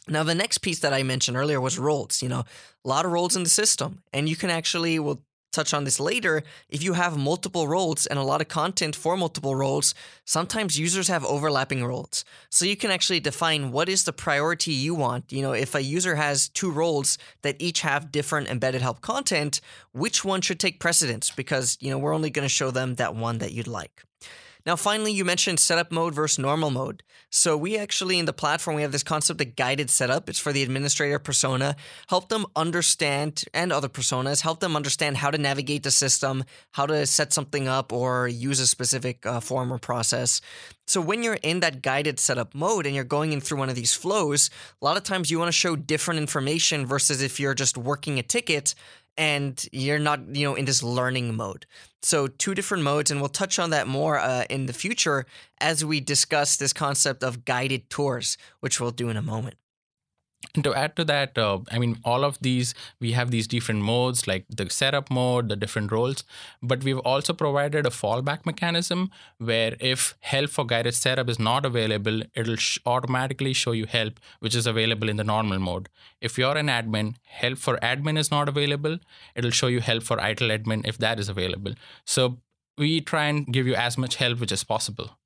Now, 0.08 0.24
the 0.24 0.36
next 0.36 0.60
piece 0.60 0.80
that 0.82 0.94
I 0.94 1.02
mentioned 1.02 1.36
earlier 1.36 1.60
was 1.60 1.80
roles. 1.80 2.22
You 2.22 2.30
know, 2.30 2.44
a 2.84 2.88
lot 2.88 3.06
of 3.06 3.12
roles 3.12 3.36
in 3.36 3.44
the 3.44 3.50
system, 3.50 4.04
and 4.14 4.30
you 4.30 4.36
can 4.36 4.52
actually, 4.52 5.00
we'll 5.00 5.24
touch 5.56 5.74
on 5.74 5.86
this 5.86 6.00
later, 6.00 6.44
if 6.70 6.84
you 6.84 6.94
have 6.94 7.18
multiple 7.18 7.68
roles 7.68 8.06
and 8.06 8.20
a 8.20 8.24
lot 8.24 8.42
of 8.42 8.48
content 8.48 8.96
for 8.96 9.16
multiple 9.18 9.56
roles, 9.56 9.96
sometimes 10.26 10.78
users 10.78 11.08
have 11.08 11.26
overlapping 11.26 11.84
roles. 11.84 12.26
So 12.50 12.66
you 12.66 12.76
can 12.76 12.92
actually 12.92 13.20
define 13.20 13.72
what 13.72 13.90
is 13.90 14.04
the 14.04 14.14
priority 14.14 14.74
you 14.74 14.94
want. 14.94 15.32
You 15.32 15.42
know, 15.42 15.54
if 15.54 15.74
a 15.74 15.82
user 15.82 16.16
has 16.16 16.50
two 16.50 16.72
roles 16.72 17.18
that 17.42 17.56
each 17.60 17.82
have 17.82 18.12
different 18.12 18.50
embedded 18.50 18.82
help 18.82 19.02
content, 19.02 19.62
which 19.94 20.26
one 20.26 20.42
should 20.42 20.60
take 20.60 20.80
precedence? 20.80 21.32
Because, 21.32 21.78
you 21.80 21.90
know, 21.90 21.98
we're 21.98 22.14
only 22.14 22.30
going 22.30 22.46
to 22.46 22.50
show 22.50 22.72
them 22.72 22.96
that 22.96 23.16
one 23.16 23.38
that 23.40 23.54
you'd 23.54 23.68
like. 23.68 24.04
Now, 24.66 24.76
finally, 24.76 25.12
you 25.12 25.24
mentioned 25.24 25.60
setup 25.60 25.92
mode 25.92 26.16
versus 26.16 26.40
normal 26.40 26.72
mode. 26.72 27.04
So 27.30 27.56
we 27.56 27.78
actually 27.78 28.18
in 28.18 28.26
the 28.26 28.34
platform 28.34 28.76
we 28.76 28.82
have 28.82 28.92
this 28.92 29.04
concept 29.04 29.42
of 29.42 29.56
guided 29.56 29.90
setup. 29.90 30.30
It's 30.30 30.40
for 30.40 30.52
the 30.52 30.64
administrator 30.64 31.20
persona, 31.20 31.76
help 32.08 32.30
them 32.30 32.46
understand 32.56 33.44
and 33.54 33.72
other 33.72 33.90
personas, 33.90 34.42
help 34.42 34.62
them 34.62 34.76
understand 34.76 35.18
how 35.18 35.30
to 35.30 35.38
navigate 35.38 35.84
the 35.84 35.92
system, 35.92 36.46
how 36.72 36.86
to 36.86 37.06
set 37.06 37.34
something 37.34 37.68
up 37.68 37.94
or 37.94 38.28
use 38.28 38.60
a 38.60 38.68
specific 38.68 39.26
uh, 39.26 39.40
form 39.40 39.72
or 39.72 39.78
process. 39.78 40.42
So 40.88 41.02
when 41.02 41.24
you're 41.24 41.40
in 41.44 41.60
that 41.60 41.82
guided 41.82 42.20
setup 42.20 42.56
mode 42.56 42.86
and 42.86 42.96
you're 42.96 43.04
going 43.04 43.34
in 43.34 43.42
through 43.42 43.60
one 43.60 43.70
of 43.70 43.76
these 43.76 43.94
flows, 43.94 44.50
a 44.82 44.86
lot 44.86 44.98
of 44.98 45.04
times 45.04 45.30
you 45.30 45.38
want 45.38 45.50
to 45.50 45.52
show 45.52 45.76
different 45.76 46.20
information 46.20 46.86
versus 46.86 47.22
if 47.22 47.40
you're 47.40 47.54
just 47.54 47.78
working 47.78 48.18
a 48.18 48.24
ticket 48.24 48.74
and 49.18 49.68
you're 49.72 50.00
not, 50.00 50.36
you 50.36 50.46
know, 50.46 50.56
in 50.56 50.66
this 50.66 50.84
learning 50.84 51.36
mode. 51.36 51.66
So, 52.06 52.28
two 52.28 52.54
different 52.54 52.84
modes, 52.84 53.10
and 53.10 53.20
we'll 53.20 53.30
touch 53.30 53.58
on 53.58 53.72
that 53.72 53.88
more 53.88 54.20
uh, 54.20 54.46
in 54.48 54.68
the 54.68 54.74
future 54.74 55.26
as 55.60 55.84
we 55.84 56.00
discuss 56.00 56.56
this 56.56 56.72
concept 56.72 57.24
of 57.24 57.46
guided 57.46 57.90
tours, 57.90 58.38
which 58.60 58.80
we'll 58.80 58.92
do 58.92 59.10
in 59.10 59.18
a 59.18 59.24
moment. 59.24 59.56
And 60.54 60.64
to 60.64 60.74
add 60.74 60.96
to 60.96 61.04
that, 61.06 61.38
uh, 61.38 61.60
I 61.72 61.80
mean, 61.80 61.98
all 62.04 62.24
of 62.24 62.40
these, 62.40 62.74
we 63.00 63.12
have 63.14 63.32
these 63.32 63.48
different 63.48 63.82
modes 63.82 64.28
like 64.28 64.46
the 64.50 64.70
setup 64.70 65.10
mode, 65.10 65.50
the 65.50 65.56
different 65.56 65.92
roles, 65.92 66.24
but 66.62 66.84
we've 66.84 67.00
also 67.00 67.34
provided 67.34 67.86
a 67.86 67.90
fallback 67.90 68.46
mechanism 68.46 69.12
where 69.38 69.76
if 69.80 70.16
help 70.22 70.50
for 70.50 70.66
guided 70.66 70.94
setup 70.94 71.30
is 71.30 71.40
not 71.40 71.66
available, 71.66 72.22
it'll 72.36 72.56
sh- 72.56 72.80
automatically 72.86 73.54
show 73.54 73.72
you 73.72 73.86
help, 73.86 74.20
which 74.40 74.56
is 74.56 74.68
available 74.68 75.10
in 75.10 75.18
the 75.18 75.24
normal 75.24 75.60
mode. 75.60 75.90
If 76.22 76.38
you're 76.38 76.58
an 76.58 76.68
admin, 76.68 77.16
help 77.24 77.58
for 77.58 77.78
admin 77.78 78.18
is 78.18 78.32
not 78.32 78.48
available, 78.48 79.00
it'll 79.36 79.52
show 79.52 79.68
you 79.68 79.82
help 79.82 80.04
for 80.04 80.18
ITIL 80.18 80.58
admin 80.58 80.88
if 80.88 80.98
that 81.00 81.20
is 81.20 81.30
available. 81.30 81.74
So 82.06 82.38
we 82.78 83.02
try 83.02 83.26
and 83.26 83.46
give 83.48 83.68
you 83.68 83.76
as 83.76 83.98
much 83.98 84.16
help 84.16 84.40
which 84.40 84.52
is 84.52 84.64
possible. 84.64 85.18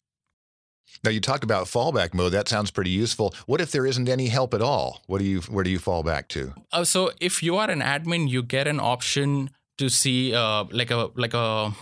Now 1.03 1.11
you 1.11 1.21
talked 1.21 1.43
about 1.43 1.65
fallback 1.65 2.13
mode. 2.13 2.33
That 2.33 2.47
sounds 2.47 2.71
pretty 2.71 2.89
useful. 2.89 3.33
What 3.45 3.61
if 3.61 3.71
there 3.71 3.85
isn't 3.85 4.09
any 4.09 4.27
help 4.27 4.53
at 4.53 4.61
all? 4.61 5.01
What 5.07 5.19
do 5.19 5.25
you 5.25 5.41
where 5.41 5.63
do 5.63 5.69
you 5.69 5.79
fall 5.79 6.03
back 6.03 6.27
to? 6.29 6.53
Uh, 6.71 6.83
so 6.83 7.11
if 7.21 7.41
you 7.41 7.55
are 7.57 7.69
an 7.69 7.81
admin, 7.81 8.29
you 8.29 8.43
get 8.43 8.67
an 8.67 8.79
option 8.79 9.51
to 9.77 9.89
see 9.89 10.33
uh, 10.33 10.65
like 10.71 10.91
a 10.91 11.09
like 11.15 11.33
a 11.33 11.73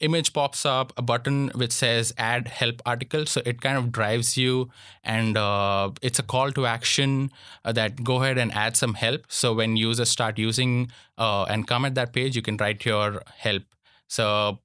image 0.00 0.32
pops 0.32 0.66
up 0.66 0.92
a 0.96 1.02
button 1.02 1.50
which 1.54 1.72
says 1.72 2.12
add 2.18 2.48
help 2.48 2.82
article 2.84 3.24
so 3.24 3.40
it 3.46 3.60
kind 3.60 3.78
of 3.78 3.92
drives 3.92 4.36
you 4.36 4.68
and 5.04 5.36
uh, 5.36 5.90
it's 6.02 6.18
a 6.18 6.22
call 6.22 6.50
to 6.50 6.66
action 6.66 7.30
uh, 7.64 7.72
that 7.72 8.02
go 8.02 8.22
ahead 8.22 8.36
and 8.36 8.52
add 8.52 8.76
some 8.76 8.94
help 8.94 9.24
so 9.28 9.54
when 9.54 9.76
users 9.76 10.10
start 10.10 10.38
using 10.38 10.90
uh, 11.18 11.44
and 11.44 11.68
come 11.68 11.84
at 11.84 11.94
that 11.94 12.12
page 12.12 12.34
you 12.34 12.42
can 12.42 12.56
write 12.56 12.84
your 12.84 13.22
help 13.38 13.62
so 14.08 14.58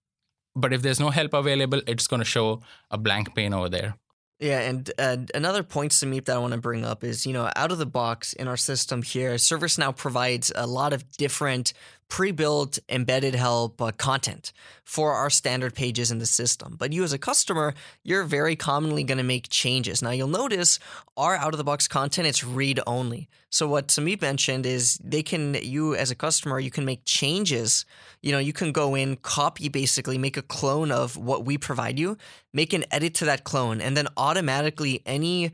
but 0.58 0.74
if 0.74 0.82
there's 0.82 1.00
no 1.00 1.10
help 1.10 1.34
available, 1.34 1.82
it's 1.88 2.08
going 2.08 2.20
to 2.20 2.26
show 2.26 2.62
a 2.92 2.98
blank 2.98 3.34
pane 3.36 3.54
over 3.54 3.70
there. 3.70 3.96
Yeah, 4.40 4.60
and 4.60 4.92
uh, 5.00 5.18
another 5.34 5.64
point, 5.64 5.92
Sameep, 5.92 6.26
that 6.26 6.36
I 6.36 6.40
want 6.40 6.54
to 6.54 6.60
bring 6.60 6.86
up 6.86 7.04
is, 7.04 7.26
you 7.26 7.34
know, 7.34 7.50
out 7.56 7.72
of 7.72 7.80
the 7.80 7.88
box 7.88 8.34
in 8.34 8.48
our 8.48 8.58
system 8.58 9.02
here, 9.02 9.34
ServiceNow 9.36 9.96
provides 9.96 10.52
a 10.56 10.68
lot 10.68 10.94
of 10.94 11.12
different 11.18 11.74
pre-built 12.10 12.80
embedded 12.90 13.36
help 13.36 13.82
uh, 13.82 13.92
content 13.92 14.54
for 14.84 15.14
our 15.14 15.30
standard 15.30 15.76
pages 15.76 16.12
in 16.12 16.20
the 16.20 16.26
system. 16.26 16.76
But 16.78 16.94
you 16.94 17.04
as 17.04 17.14
a 17.14 17.18
customer, 17.18 17.74
you're 18.04 18.24
very 18.24 18.56
commonly 18.56 19.04
going 19.04 19.18
to 19.18 19.24
make 19.24 19.50
changes. 19.50 20.02
Now 20.02 20.12
you'll 20.12 20.28
notice 20.28 20.80
our 21.18 21.36
out-of-the-box 21.36 21.88
content 21.88 22.28
it's 22.28 22.44
read 22.44 22.80
only. 22.88 23.28
So 23.50 23.68
what 23.68 23.88
Sameep 23.88 24.22
mentioned 24.22 24.66
is 24.66 24.98
they 25.04 25.24
can 25.24 25.56
you 25.56 25.96
as 25.96 26.12
a 26.12 26.16
customer 26.16 26.60
you 26.60 26.72
can 26.72 26.86
make 26.86 27.06
changes. 27.06 27.86
You 28.22 28.32
know 28.32 28.40
you 28.40 28.54
can 28.54 28.72
go 28.72 28.96
in, 28.96 29.16
copy 29.18 29.70
basically, 29.70 30.18
make 30.18 30.38
a 30.38 30.42
clone 30.42 30.92
of 30.92 31.18
what 31.18 31.46
we 31.46 31.58
provide 31.58 31.98
you, 31.98 32.18
make 32.54 32.74
an 32.74 32.86
edit 32.92 33.14
to 33.16 33.26
that 33.26 33.44
clone, 33.44 33.82
and 33.82 33.96
then 33.96 34.08
automatically 34.18 35.02
any 35.06 35.52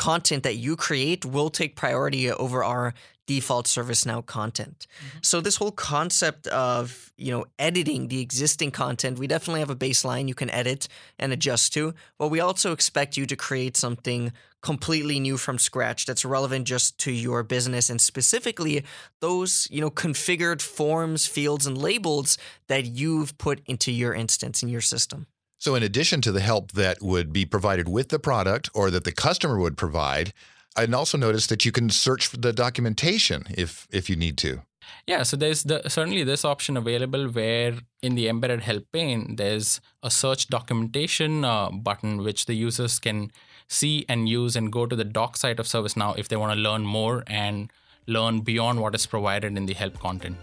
content 0.00 0.44
that 0.44 0.56
you 0.56 0.76
create 0.76 1.26
will 1.26 1.50
take 1.50 1.76
priority 1.76 2.32
over 2.32 2.64
our 2.64 2.94
default 3.26 3.66
ServiceNow 3.66 4.24
content. 4.24 4.86
Mm-hmm. 4.88 5.18
So 5.20 5.42
this 5.42 5.56
whole 5.56 5.72
concept 5.72 6.46
of, 6.46 7.12
you 7.18 7.30
know, 7.30 7.44
editing 7.58 8.08
the 8.08 8.22
existing 8.22 8.70
content, 8.70 9.18
we 9.18 9.26
definitely 9.26 9.60
have 9.60 9.68
a 9.68 9.76
baseline 9.76 10.26
you 10.26 10.34
can 10.34 10.48
edit 10.50 10.88
and 11.18 11.34
adjust 11.34 11.74
to, 11.74 11.94
but 12.18 12.28
we 12.28 12.40
also 12.40 12.72
expect 12.72 13.18
you 13.18 13.26
to 13.26 13.36
create 13.36 13.76
something 13.76 14.32
completely 14.62 15.20
new 15.20 15.36
from 15.36 15.58
scratch 15.58 16.06
that's 16.06 16.24
relevant 16.24 16.66
just 16.66 16.96
to 16.98 17.12
your 17.12 17.42
business 17.42 17.90
and 17.90 18.00
specifically 18.00 18.82
those, 19.20 19.68
you 19.70 19.82
know, 19.82 19.90
configured 19.90 20.62
forms, 20.62 21.26
fields 21.26 21.66
and 21.66 21.76
labels 21.76 22.38
that 22.68 22.86
you've 22.86 23.36
put 23.36 23.60
into 23.66 23.92
your 23.92 24.14
instance 24.14 24.62
in 24.62 24.70
your 24.70 24.80
system. 24.80 25.26
So, 25.60 25.74
in 25.74 25.82
addition 25.82 26.22
to 26.22 26.32
the 26.32 26.40
help 26.40 26.72
that 26.72 27.02
would 27.02 27.34
be 27.34 27.44
provided 27.44 27.86
with 27.86 28.08
the 28.08 28.18
product 28.18 28.70
or 28.72 28.90
that 28.90 29.04
the 29.04 29.12
customer 29.12 29.58
would 29.58 29.76
provide, 29.76 30.32
I 30.74 30.86
also 30.86 31.18
noticed 31.18 31.50
that 31.50 31.66
you 31.66 31.70
can 31.70 31.90
search 31.90 32.26
for 32.26 32.38
the 32.38 32.54
documentation 32.54 33.44
if 33.50 33.86
if 33.92 34.08
you 34.08 34.16
need 34.16 34.38
to. 34.38 34.62
Yeah, 35.06 35.22
so 35.22 35.36
there's 35.36 35.64
the, 35.64 35.82
certainly 35.86 36.24
this 36.24 36.46
option 36.46 36.78
available 36.78 37.28
where 37.28 37.74
in 38.02 38.14
the 38.14 38.26
embedded 38.28 38.62
help 38.62 38.84
pane 38.90 39.36
there's 39.36 39.82
a 40.02 40.10
search 40.10 40.48
documentation 40.48 41.44
uh, 41.44 41.70
button 41.70 42.24
which 42.24 42.46
the 42.46 42.54
users 42.54 42.98
can 42.98 43.30
see 43.68 44.06
and 44.08 44.30
use 44.30 44.56
and 44.56 44.72
go 44.72 44.86
to 44.86 44.96
the 44.96 45.04
doc 45.04 45.36
site 45.36 45.60
of 45.60 45.66
ServiceNow 45.66 46.18
if 46.18 46.28
they 46.28 46.36
want 46.36 46.54
to 46.54 46.58
learn 46.58 46.86
more 46.86 47.22
and 47.26 47.70
learn 48.06 48.40
beyond 48.40 48.80
what 48.80 48.94
is 48.94 49.04
provided 49.04 49.58
in 49.58 49.66
the 49.66 49.74
help 49.74 49.98
content. 50.00 50.38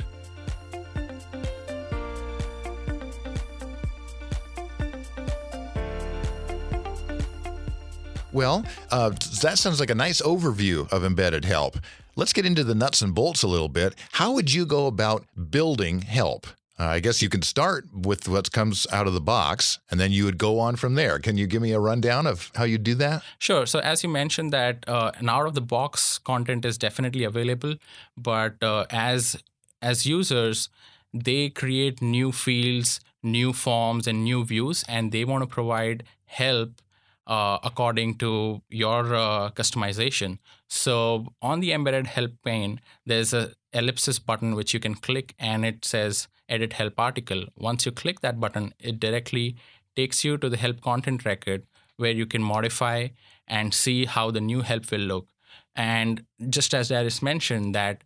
Well, 8.33 8.65
uh, 8.91 9.11
that 9.41 9.57
sounds 9.57 9.79
like 9.79 9.89
a 9.89 9.95
nice 9.95 10.21
overview 10.21 10.91
of 10.91 11.03
embedded 11.03 11.45
help. 11.45 11.77
Let's 12.15 12.33
get 12.33 12.45
into 12.45 12.63
the 12.63 12.75
nuts 12.75 13.01
and 13.01 13.13
bolts 13.13 13.43
a 13.43 13.47
little 13.47 13.69
bit. 13.69 13.95
How 14.13 14.31
would 14.33 14.53
you 14.53 14.65
go 14.65 14.87
about 14.87 15.25
building 15.51 16.01
help? 16.01 16.47
Uh, 16.79 16.85
I 16.85 16.99
guess 16.99 17.21
you 17.21 17.29
can 17.29 17.41
start 17.41 17.87
with 17.91 18.27
what 18.27 18.51
comes 18.51 18.85
out 18.91 19.07
of 19.07 19.13
the 19.13 19.21
box, 19.21 19.79
and 19.89 19.99
then 19.99 20.11
you 20.11 20.25
would 20.25 20.37
go 20.37 20.59
on 20.59 20.75
from 20.75 20.93
there. 20.95 21.17
Can 21.17 21.37
you 21.37 21.47
give 21.47 21.61
me 21.61 21.71
a 21.71 21.79
rundown 21.79 22.27
of 22.27 22.51
how 22.53 22.65
you 22.65 22.77
do 22.77 22.93
that? 22.95 23.23
Sure. 23.39 23.65
So 23.65 23.79
as 23.79 24.03
you 24.03 24.09
mentioned, 24.09 24.51
that 24.53 24.83
uh, 24.87 25.11
an 25.17 25.29
out 25.29 25.47
of 25.47 25.55
the 25.55 25.61
box 25.61 26.19
content 26.19 26.65
is 26.65 26.77
definitely 26.77 27.23
available, 27.23 27.75
but 28.15 28.61
uh, 28.61 28.85
as 28.91 29.41
as 29.81 30.05
users, 30.05 30.69
they 31.13 31.49
create 31.49 32.01
new 32.01 32.31
fields, 32.31 32.99
new 33.23 33.53
forms, 33.53 34.05
and 34.07 34.23
new 34.23 34.43
views, 34.43 34.83
and 34.87 35.11
they 35.11 35.23
want 35.23 35.43
to 35.43 35.47
provide 35.47 36.03
help 36.25 36.81
uh, 37.27 37.59
according 37.63 38.15
to 38.15 38.61
your 38.69 39.13
uh, 39.13 39.51
customization. 39.51 40.39
So 40.67 41.27
on 41.41 41.59
the 41.59 41.73
embedded 41.73 42.07
help 42.07 42.31
pane, 42.43 42.79
there's 43.05 43.33
a 43.33 43.51
ellipsis 43.73 44.17
button 44.17 44.55
which 44.55 44.73
you 44.73 44.79
can 44.79 44.95
click 44.95 45.35
and 45.37 45.65
it 45.65 45.85
says 45.85 46.27
edit 46.49 46.73
help 46.73 46.93
article. 46.97 47.45
Once 47.57 47.85
you 47.85 47.91
click 47.91 48.21
that 48.21 48.39
button, 48.39 48.73
it 48.79 48.99
directly 48.99 49.57
takes 49.95 50.23
you 50.23 50.37
to 50.37 50.49
the 50.49 50.57
help 50.57 50.81
content 50.81 51.25
record 51.25 51.65
where 51.97 52.11
you 52.11 52.25
can 52.25 52.41
modify 52.41 53.07
and 53.47 53.73
see 53.73 54.05
how 54.05 54.31
the 54.31 54.41
new 54.41 54.61
help 54.61 54.89
will 54.91 54.99
look. 54.99 55.27
And 55.75 56.23
just 56.49 56.73
as 56.73 56.89
Darius 56.89 57.21
mentioned 57.21 57.75
that 57.75 58.03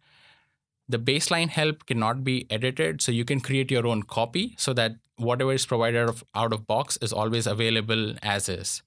the 0.89 0.99
baseline 0.99 1.49
help 1.49 1.85
cannot 1.85 2.23
be 2.23 2.47
edited, 2.49 3.01
so 3.01 3.11
you 3.11 3.23
can 3.23 3.39
create 3.39 3.71
your 3.71 3.87
own 3.87 4.03
copy 4.03 4.55
so 4.57 4.73
that 4.73 4.95
whatever 5.15 5.53
is 5.53 5.65
provided 5.65 6.09
out 6.35 6.51
of 6.51 6.67
box 6.67 6.97
is 7.01 7.13
always 7.13 7.47
available 7.47 8.15
as 8.21 8.49
is. 8.49 8.81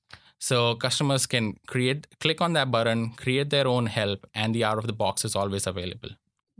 So 0.44 0.74
customers 0.74 1.24
can 1.24 1.56
create, 1.66 2.06
click 2.20 2.42
on 2.42 2.52
that 2.52 2.70
button, 2.70 3.12
create 3.12 3.48
their 3.48 3.66
own 3.66 3.86
help, 3.86 4.26
and 4.34 4.54
the 4.54 4.62
out 4.62 4.76
of 4.76 4.86
the 4.86 4.92
box 4.92 5.24
is 5.24 5.34
always 5.34 5.66
available. 5.66 6.10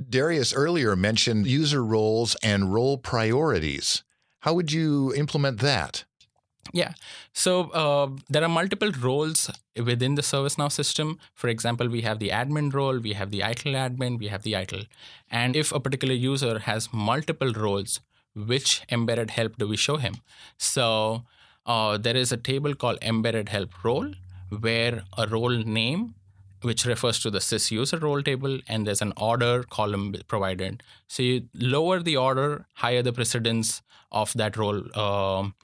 Darius 0.09 0.55
earlier 0.55 0.97
mentioned 0.97 1.47
user 1.47 1.85
roles 1.85 2.35
and 2.43 2.73
role 2.73 2.97
priorities. 2.97 4.03
How 4.41 4.55
would 4.55 4.73
you 4.73 5.13
implement 5.15 5.61
that? 5.61 6.05
Yeah. 6.73 6.95
So 7.35 7.69
uh, 7.73 8.09
there 8.31 8.43
are 8.43 8.49
multiple 8.49 8.91
roles 8.91 9.51
within 9.77 10.15
the 10.15 10.23
ServiceNow 10.23 10.73
system. 10.73 11.19
For 11.35 11.49
example, 11.49 11.87
we 11.89 12.01
have 12.01 12.21
the 12.21 12.31
admin 12.31 12.73
role, 12.73 12.99
we 12.99 13.13
have 13.13 13.31
the 13.31 13.41
ITIL 13.41 13.75
admin, 13.75 14.19
we 14.19 14.29
have 14.29 14.45
the 14.45 14.55
ITIL. 14.55 14.87
And 15.31 15.55
if 15.55 15.73
a 15.73 15.79
particular 15.79 16.15
user 16.15 16.61
has 16.61 16.89
multiple 16.91 17.53
roles, 17.53 18.01
which 18.35 18.81
embedded 18.91 19.33
help 19.33 19.59
do 19.59 19.69
we 19.69 19.77
show 19.77 19.99
him? 19.99 20.15
So 20.57 21.25
uh, 21.67 21.97
there 21.97 22.17
is 22.17 22.33
a 22.33 22.37
table 22.37 22.75
called 22.75 22.99
embedded 23.03 23.49
help 23.49 23.85
role 23.85 24.13
where 24.61 25.05
a 25.17 25.27
role 25.27 25.51
name 25.51 26.15
which 26.63 26.87
refers 26.87 27.19
to 27.21 27.31
the 27.31 27.39
sys 27.39 27.71
user 27.71 27.99
role 27.99 28.23
table 28.23 28.59
and 28.69 28.87
there's 28.87 29.03
an 29.03 29.13
order 29.17 29.63
column 29.65 30.15
provided. 30.29 30.83
So 31.09 31.23
you 31.23 31.49
lower 31.55 32.01
the 32.01 32.17
order 32.17 32.67
higher 32.75 33.03
the 33.03 33.13
precedence 33.13 33.83
of 34.11 34.33
that 34.35 34.57
role 34.57 34.83
um, 34.99 35.55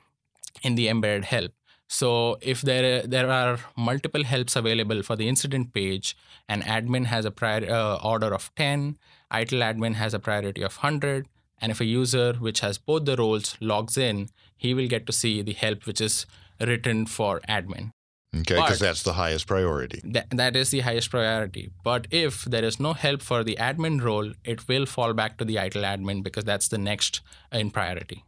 in 0.63 0.75
the 0.75 0.89
embedded 0.89 1.25
help. 1.25 1.53
So 1.89 2.39
if 2.41 2.61
there 2.61 3.03
there 3.03 3.31
are 3.31 3.59
multiple 3.77 4.25
helps 4.25 4.57
available 4.57 5.03
for 5.03 5.17
the 5.17 5.29
incident 5.29 5.73
page 5.75 6.17
an 6.49 6.63
admin 6.63 7.07
has 7.07 7.25
a 7.25 7.31
prior 7.31 7.65
uh, 7.69 7.97
order 7.97 8.33
of 8.35 8.55
10 8.55 8.97
ITIL 9.33 9.65
admin 9.71 9.95
has 9.95 10.15
a 10.15 10.21
priority 10.21 10.63
of 10.63 10.77
100 10.77 11.27
and 11.61 11.71
if 11.73 11.81
a 11.81 11.85
user 11.85 12.35
which 12.35 12.61
has 12.61 12.79
both 12.79 13.05
the 13.05 13.17
roles 13.17 13.57
logs 13.61 13.97
in, 13.97 14.29
he 14.57 14.75
will 14.75 14.89
get 14.89 15.07
to 15.07 15.13
see 15.13 15.43
the 15.43 15.53
help 15.53 15.87
which 15.87 16.01
is 16.01 16.27
written 16.61 17.07
for 17.07 17.41
admin. 17.49 17.93
Okay, 18.35 18.55
because 18.55 18.79
that's 18.79 19.03
the 19.03 19.15
highest 19.15 19.49
priority. 19.49 20.01
Th- 20.03 20.27
that 20.31 20.55
is 20.55 20.71
the 20.71 20.81
highest 20.81 21.11
priority. 21.11 21.71
But 21.83 22.07
if 22.13 22.45
there 22.45 22.65
is 22.65 22.79
no 22.79 22.93
help 22.93 23.23
for 23.23 23.43
the 23.43 23.57
admin 23.57 24.01
role, 24.01 24.33
it 24.45 24.69
will 24.69 24.87
fall 24.87 25.15
back 25.15 25.37
to 25.39 25.45
the 25.45 25.57
ITIL 25.57 25.83
admin 25.83 26.23
because 26.23 26.45
that's 26.45 26.69
the 26.69 26.79
next 26.79 27.23
in 27.51 27.73
priority. 27.73 28.23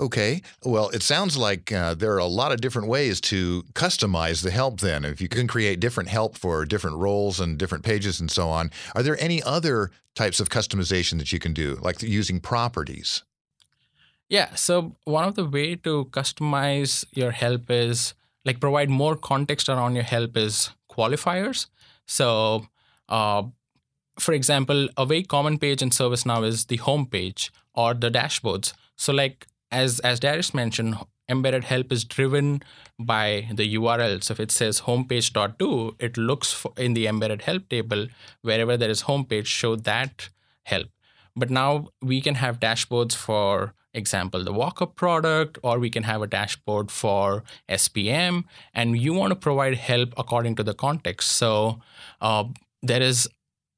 Okay. 0.00 0.42
Well, 0.64 0.90
it 0.90 1.02
sounds 1.02 1.36
like 1.36 1.72
uh, 1.72 1.94
there 1.94 2.12
are 2.14 2.18
a 2.18 2.26
lot 2.26 2.52
of 2.52 2.60
different 2.60 2.86
ways 2.86 3.20
to 3.22 3.64
customize 3.72 4.42
the 4.42 4.52
help 4.52 4.80
then. 4.80 5.04
If 5.04 5.20
you 5.20 5.28
can 5.28 5.48
create 5.48 5.80
different 5.80 6.08
help 6.08 6.38
for 6.38 6.64
different 6.64 6.98
roles 6.98 7.40
and 7.40 7.58
different 7.58 7.84
pages 7.84 8.20
and 8.20 8.30
so 8.30 8.48
on, 8.48 8.70
are 8.94 9.02
there 9.02 9.20
any 9.20 9.42
other 9.42 9.90
types 10.14 10.38
of 10.38 10.50
customization 10.50 11.18
that 11.18 11.32
you 11.32 11.40
can 11.40 11.52
do, 11.52 11.78
like 11.80 12.00
using 12.00 12.38
properties? 12.38 13.24
Yeah. 14.28 14.54
So, 14.54 14.96
one 15.04 15.24
of 15.24 15.34
the 15.34 15.46
way 15.46 15.74
to 15.76 16.04
customize 16.06 17.04
your 17.12 17.32
help 17.32 17.70
is 17.70 18.14
like 18.44 18.60
provide 18.60 18.90
more 18.90 19.16
context 19.16 19.68
around 19.68 19.96
your 19.96 20.04
help 20.04 20.36
is 20.36 20.70
qualifiers. 20.90 21.66
So, 22.06 22.66
uh, 23.08 23.42
for 24.18 24.32
example, 24.32 24.88
a 24.96 25.06
very 25.06 25.24
common 25.24 25.58
page 25.58 25.82
in 25.82 25.90
ServiceNow 25.90 26.46
is 26.46 26.66
the 26.66 26.76
home 26.76 27.06
page 27.06 27.50
or 27.74 27.94
the 27.94 28.10
dashboards. 28.10 28.74
So, 28.96 29.12
like 29.12 29.46
as 29.70 30.00
as 30.00 30.20
Darius 30.20 30.54
mentioned, 30.54 30.96
embedded 31.28 31.64
help 31.64 31.92
is 31.92 32.04
driven 32.04 32.62
by 32.98 33.48
the 33.52 33.74
URL. 33.74 34.22
So 34.22 34.32
if 34.32 34.40
it 34.40 34.50
says 34.50 34.82
homepage.do, 34.82 35.96
it 35.98 36.16
looks 36.16 36.52
for, 36.52 36.72
in 36.76 36.94
the 36.94 37.06
embedded 37.06 37.42
help 37.42 37.68
table 37.68 38.08
wherever 38.42 38.76
there 38.76 38.90
is 38.90 39.02
homepage, 39.02 39.46
show 39.46 39.76
that 39.76 40.30
help. 40.64 40.88
But 41.36 41.50
now 41.50 41.88
we 42.02 42.20
can 42.20 42.36
have 42.36 42.60
dashboards 42.60 43.14
for 43.14 43.74
example 43.94 44.44
the 44.44 44.52
walk-up 44.52 44.94
product 44.96 45.58
or 45.62 45.78
we 45.78 45.88
can 45.88 46.02
have 46.02 46.20
a 46.20 46.26
dashboard 46.26 46.90
for 46.90 47.42
spm 47.70 48.44
and 48.74 48.98
you 48.98 49.14
want 49.14 49.30
to 49.30 49.34
provide 49.34 49.74
help 49.74 50.12
according 50.18 50.54
to 50.54 50.62
the 50.62 50.74
context 50.74 51.30
so 51.32 51.80
uh, 52.20 52.44
there 52.82 53.02
is 53.02 53.28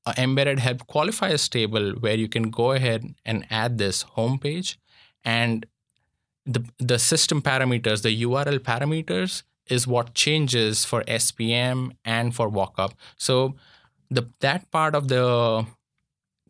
an 0.07 0.15
embedded 0.19 0.59
help 0.59 0.87
qualifiers 0.89 1.49
table 1.49 1.93
where 2.01 2.17
you 2.17 2.29
can 2.29 2.51
go 2.51 2.73
ahead 2.73 3.15
and 3.25 3.47
add 3.51 3.79
this 3.79 4.05
homepage 4.17 4.77
and 5.25 5.65
the 6.53 6.65
the 6.79 6.99
system 6.99 7.43
parameters, 7.43 8.03
the 8.03 8.23
URL 8.23 8.59
parameters, 8.59 9.43
is 9.67 9.87
what 9.87 10.15
changes 10.15 10.85
for 10.85 11.03
SPM 11.05 11.93
and 12.05 12.35
for 12.35 12.51
walkup. 12.51 12.93
So 13.17 13.55
the 14.11 14.29
that 14.41 14.71
part 14.71 14.95
of 14.95 15.09
the 15.09 15.67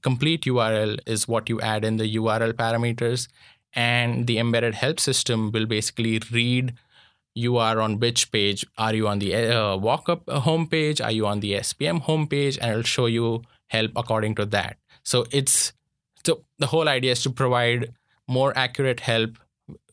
complete 0.03 0.45
URL 0.45 0.99
is 1.07 1.29
what 1.29 1.49
you 1.49 1.61
add 1.61 1.85
in 1.85 1.99
the 1.99 2.17
URL 2.17 2.53
parameters, 2.53 3.29
and 3.75 4.27
the 4.27 4.39
embedded 4.39 4.75
help 4.75 4.99
system 4.99 5.51
will 5.53 5.67
basically 5.67 6.21
read 6.33 6.75
you 7.35 7.57
are 7.59 7.81
on 7.81 8.01
which 8.01 8.33
page. 8.33 8.65
Are 8.77 8.95
you 8.95 9.07
on 9.07 9.19
the 9.21 9.35
uh, 9.35 9.77
walk-up 9.77 10.27
homepage? 10.27 11.05
Are 11.05 11.13
you 11.13 11.27
on 11.27 11.41
the 11.41 11.53
SPM 11.55 12.03
homepage? 12.05 12.59
And 12.61 12.71
it'll 12.73 12.83
show 12.83 13.07
you 13.07 13.43
help 13.69 13.93
according 13.95 14.35
to 14.37 14.47
that. 14.47 14.79
So 15.05 15.27
it's 15.31 15.73
so 16.25 16.43
the 16.59 16.67
whole 16.67 16.89
idea 16.89 17.13
is 17.13 17.23
to 17.23 17.31
provide 17.31 17.95
more 18.29 18.53
accurate 18.57 19.01
help 19.01 19.39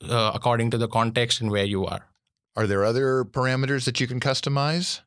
uh, 0.01 0.31
according 0.33 0.71
to 0.71 0.77
the 0.77 0.87
context 0.87 1.41
and 1.41 1.51
where 1.51 1.65
you 1.65 1.85
are. 1.85 2.07
Are 2.55 2.67
there 2.67 2.83
other 2.83 3.23
parameters 3.23 3.85
that 3.85 3.99
you 3.99 4.07
can 4.07 4.19
customize? 4.19 5.01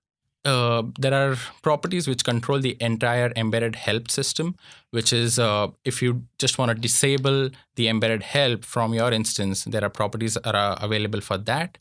Uh, 0.45 0.85
there 0.99 1.13
are 1.13 1.37
properties 1.63 2.09
which 2.09 2.25
control 2.25 2.61
the 2.61 2.77
entire 2.81 3.31
embedded 3.37 3.77
help 3.77 4.11
system, 4.11 4.55
which 4.91 5.13
is 5.13 5.39
uh, 5.39 5.69
if 5.85 6.01
you 6.01 6.25
just 6.39 6.57
want 6.57 6.71
to 6.71 6.75
disable 6.75 7.51
the 7.77 7.89
embedded 7.89 8.23
help 8.23 8.65
from 8.65 8.95
your 8.95 9.13
instance, 9.13 9.65
there 9.65 9.85
are 9.85 9.91
properties 9.91 10.39
that 10.43 10.55
are 10.55 10.79
available 10.81 11.21
for 11.21 11.37
that. 11.37 11.77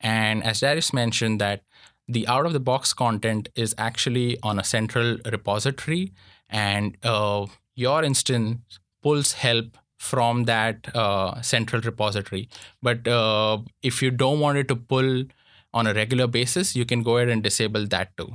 And 0.00 0.44
as 0.44 0.60
Darius 0.60 0.92
mentioned, 0.92 1.40
that 1.40 1.64
the 2.06 2.28
out 2.28 2.46
of 2.46 2.52
the 2.52 2.60
box 2.60 2.92
content 2.92 3.48
is 3.56 3.74
actually 3.78 4.38
on 4.42 4.58
a 4.58 4.64
central 4.64 5.18
repository, 5.24 6.12
and 6.48 6.96
uh, 7.02 7.46
your 7.74 8.04
instance 8.04 8.78
pulls 9.02 9.32
help 9.32 9.76
from 10.04 10.44
that 10.44 10.94
uh, 10.94 11.40
central 11.42 11.82
repository. 11.82 12.48
But 12.82 13.08
uh, 13.08 13.58
if 13.82 14.02
you 14.02 14.10
don't 14.10 14.40
want 14.40 14.58
it 14.58 14.68
to 14.68 14.76
pull 14.76 15.24
on 15.72 15.86
a 15.86 15.94
regular 15.94 16.26
basis, 16.26 16.76
you 16.76 16.84
can 16.84 17.02
go 17.02 17.16
ahead 17.16 17.28
and 17.30 17.42
disable 17.42 17.86
that 17.88 18.16
too. 18.16 18.30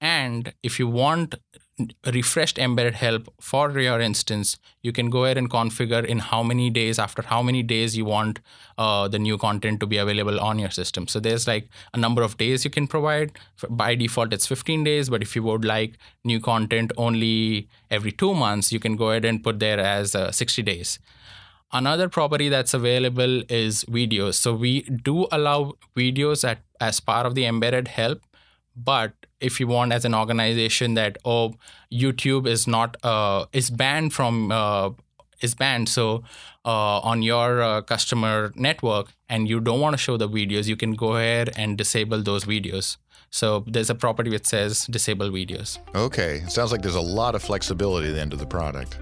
And 0.00 0.52
if 0.62 0.78
you 0.78 0.86
want 0.86 1.34
refreshed 2.12 2.58
embedded 2.58 2.94
help 2.94 3.32
for 3.40 3.78
your 3.78 4.00
instance, 4.00 4.58
you 4.82 4.92
can 4.92 5.10
go 5.10 5.24
ahead 5.24 5.38
and 5.38 5.50
configure 5.50 6.04
in 6.04 6.18
how 6.18 6.42
many 6.42 6.70
days, 6.70 6.98
after 6.98 7.22
how 7.22 7.42
many 7.42 7.62
days 7.62 7.96
you 7.96 8.04
want 8.04 8.40
uh, 8.76 9.08
the 9.08 9.18
new 9.18 9.38
content 9.38 9.80
to 9.80 9.86
be 9.86 9.96
available 9.96 10.40
on 10.40 10.58
your 10.58 10.70
system. 10.70 11.06
So 11.06 11.20
there's 11.20 11.46
like 11.46 11.68
a 11.94 11.98
number 11.98 12.22
of 12.22 12.36
days 12.36 12.64
you 12.64 12.70
can 12.70 12.86
provide. 12.86 13.32
By 13.68 13.94
default, 13.94 14.32
it's 14.32 14.46
15 14.46 14.84
days, 14.84 15.10
but 15.10 15.22
if 15.22 15.36
you 15.36 15.42
would 15.44 15.64
like 15.64 15.98
new 16.24 16.40
content 16.40 16.92
only 16.96 17.68
every 17.90 18.12
two 18.12 18.34
months, 18.34 18.72
you 18.72 18.80
can 18.80 18.96
go 18.96 19.10
ahead 19.10 19.24
and 19.24 19.42
put 19.42 19.58
there 19.58 19.78
as 19.78 20.14
uh, 20.14 20.32
60 20.32 20.62
days. 20.62 20.98
Another 21.70 22.08
property 22.08 22.48
that's 22.48 22.72
available 22.72 23.42
is 23.50 23.84
videos. 23.84 24.34
So 24.34 24.54
we 24.54 24.82
do 24.82 25.26
allow 25.30 25.74
videos 25.94 26.42
at, 26.48 26.60
as 26.80 26.98
part 26.98 27.26
of 27.26 27.34
the 27.34 27.44
embedded 27.44 27.88
help, 27.88 28.22
but 28.84 29.12
if 29.40 29.60
you 29.60 29.66
want 29.66 29.92
as 29.92 30.04
an 30.04 30.14
organization 30.14 30.94
that 30.94 31.18
oh 31.24 31.54
youtube 31.92 32.46
is 32.46 32.66
not 32.66 32.96
uh, 33.04 33.44
is 33.52 33.70
banned 33.70 34.12
from 34.12 34.52
uh, 34.52 34.90
is 35.40 35.54
banned 35.54 35.88
so 35.88 36.22
uh, 36.68 37.00
on 37.00 37.22
your 37.22 37.62
uh, 37.62 37.80
customer 37.82 38.52
network 38.54 39.06
and 39.28 39.48
you 39.48 39.58
don't 39.58 39.80
want 39.80 39.94
to 39.94 39.98
show 39.98 40.16
the 40.16 40.28
videos 40.28 40.66
you 40.66 40.76
can 40.76 40.92
go 40.92 41.16
ahead 41.16 41.50
and 41.56 41.78
disable 41.78 42.22
those 42.22 42.44
videos. 42.44 42.98
So 43.30 43.64
there's 43.66 43.90
a 43.90 43.94
property 43.94 44.30
which 44.30 44.46
says 44.46 44.86
disable 44.86 45.30
videos. 45.30 45.78
Okay. 45.94 46.42
Sounds 46.48 46.72
like 46.72 46.82
there's 46.82 46.94
a 46.94 47.00
lot 47.00 47.34
of 47.34 47.42
flexibility 47.42 48.08
at 48.08 48.14
the 48.14 48.20
end 48.20 48.32
of 48.34 48.38
the 48.38 48.46
product 48.46 48.98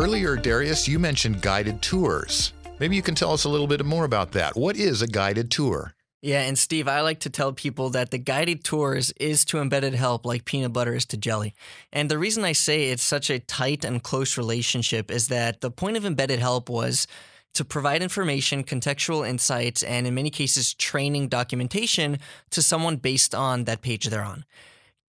Earlier, 0.00 0.34
Darius, 0.34 0.88
you 0.88 0.98
mentioned 0.98 1.42
guided 1.42 1.82
tours. 1.82 2.54
Maybe 2.78 2.96
you 2.96 3.02
can 3.02 3.14
tell 3.14 3.34
us 3.34 3.44
a 3.44 3.50
little 3.50 3.66
bit 3.66 3.84
more 3.84 4.06
about 4.06 4.32
that. 4.32 4.56
What 4.56 4.76
is 4.76 5.02
a 5.02 5.06
guided 5.06 5.50
tour? 5.50 5.92
Yeah, 6.22 6.40
and 6.40 6.58
Steve, 6.58 6.88
I 6.88 7.02
like 7.02 7.20
to 7.20 7.28
tell 7.28 7.52
people 7.52 7.90
that 7.90 8.10
the 8.10 8.16
guided 8.16 8.64
tours 8.64 9.12
is 9.20 9.44
to 9.44 9.58
embedded 9.58 9.92
help 9.92 10.24
like 10.24 10.46
peanut 10.46 10.72
butter 10.72 10.94
is 10.94 11.04
to 11.04 11.18
jelly. 11.18 11.54
And 11.92 12.10
the 12.10 12.16
reason 12.16 12.46
I 12.46 12.52
say 12.52 12.84
it's 12.84 13.02
such 13.02 13.28
a 13.28 13.40
tight 13.40 13.84
and 13.84 14.02
close 14.02 14.38
relationship 14.38 15.10
is 15.10 15.28
that 15.28 15.60
the 15.60 15.70
point 15.70 15.98
of 15.98 16.06
embedded 16.06 16.38
help 16.38 16.70
was 16.70 17.06
to 17.52 17.62
provide 17.62 18.02
information, 18.02 18.64
contextual 18.64 19.28
insights, 19.28 19.82
and 19.82 20.06
in 20.06 20.14
many 20.14 20.30
cases, 20.30 20.72
training 20.72 21.28
documentation 21.28 22.20
to 22.52 22.62
someone 22.62 22.96
based 22.96 23.34
on 23.34 23.64
that 23.64 23.82
page 23.82 24.06
they're 24.06 24.22
on. 24.22 24.46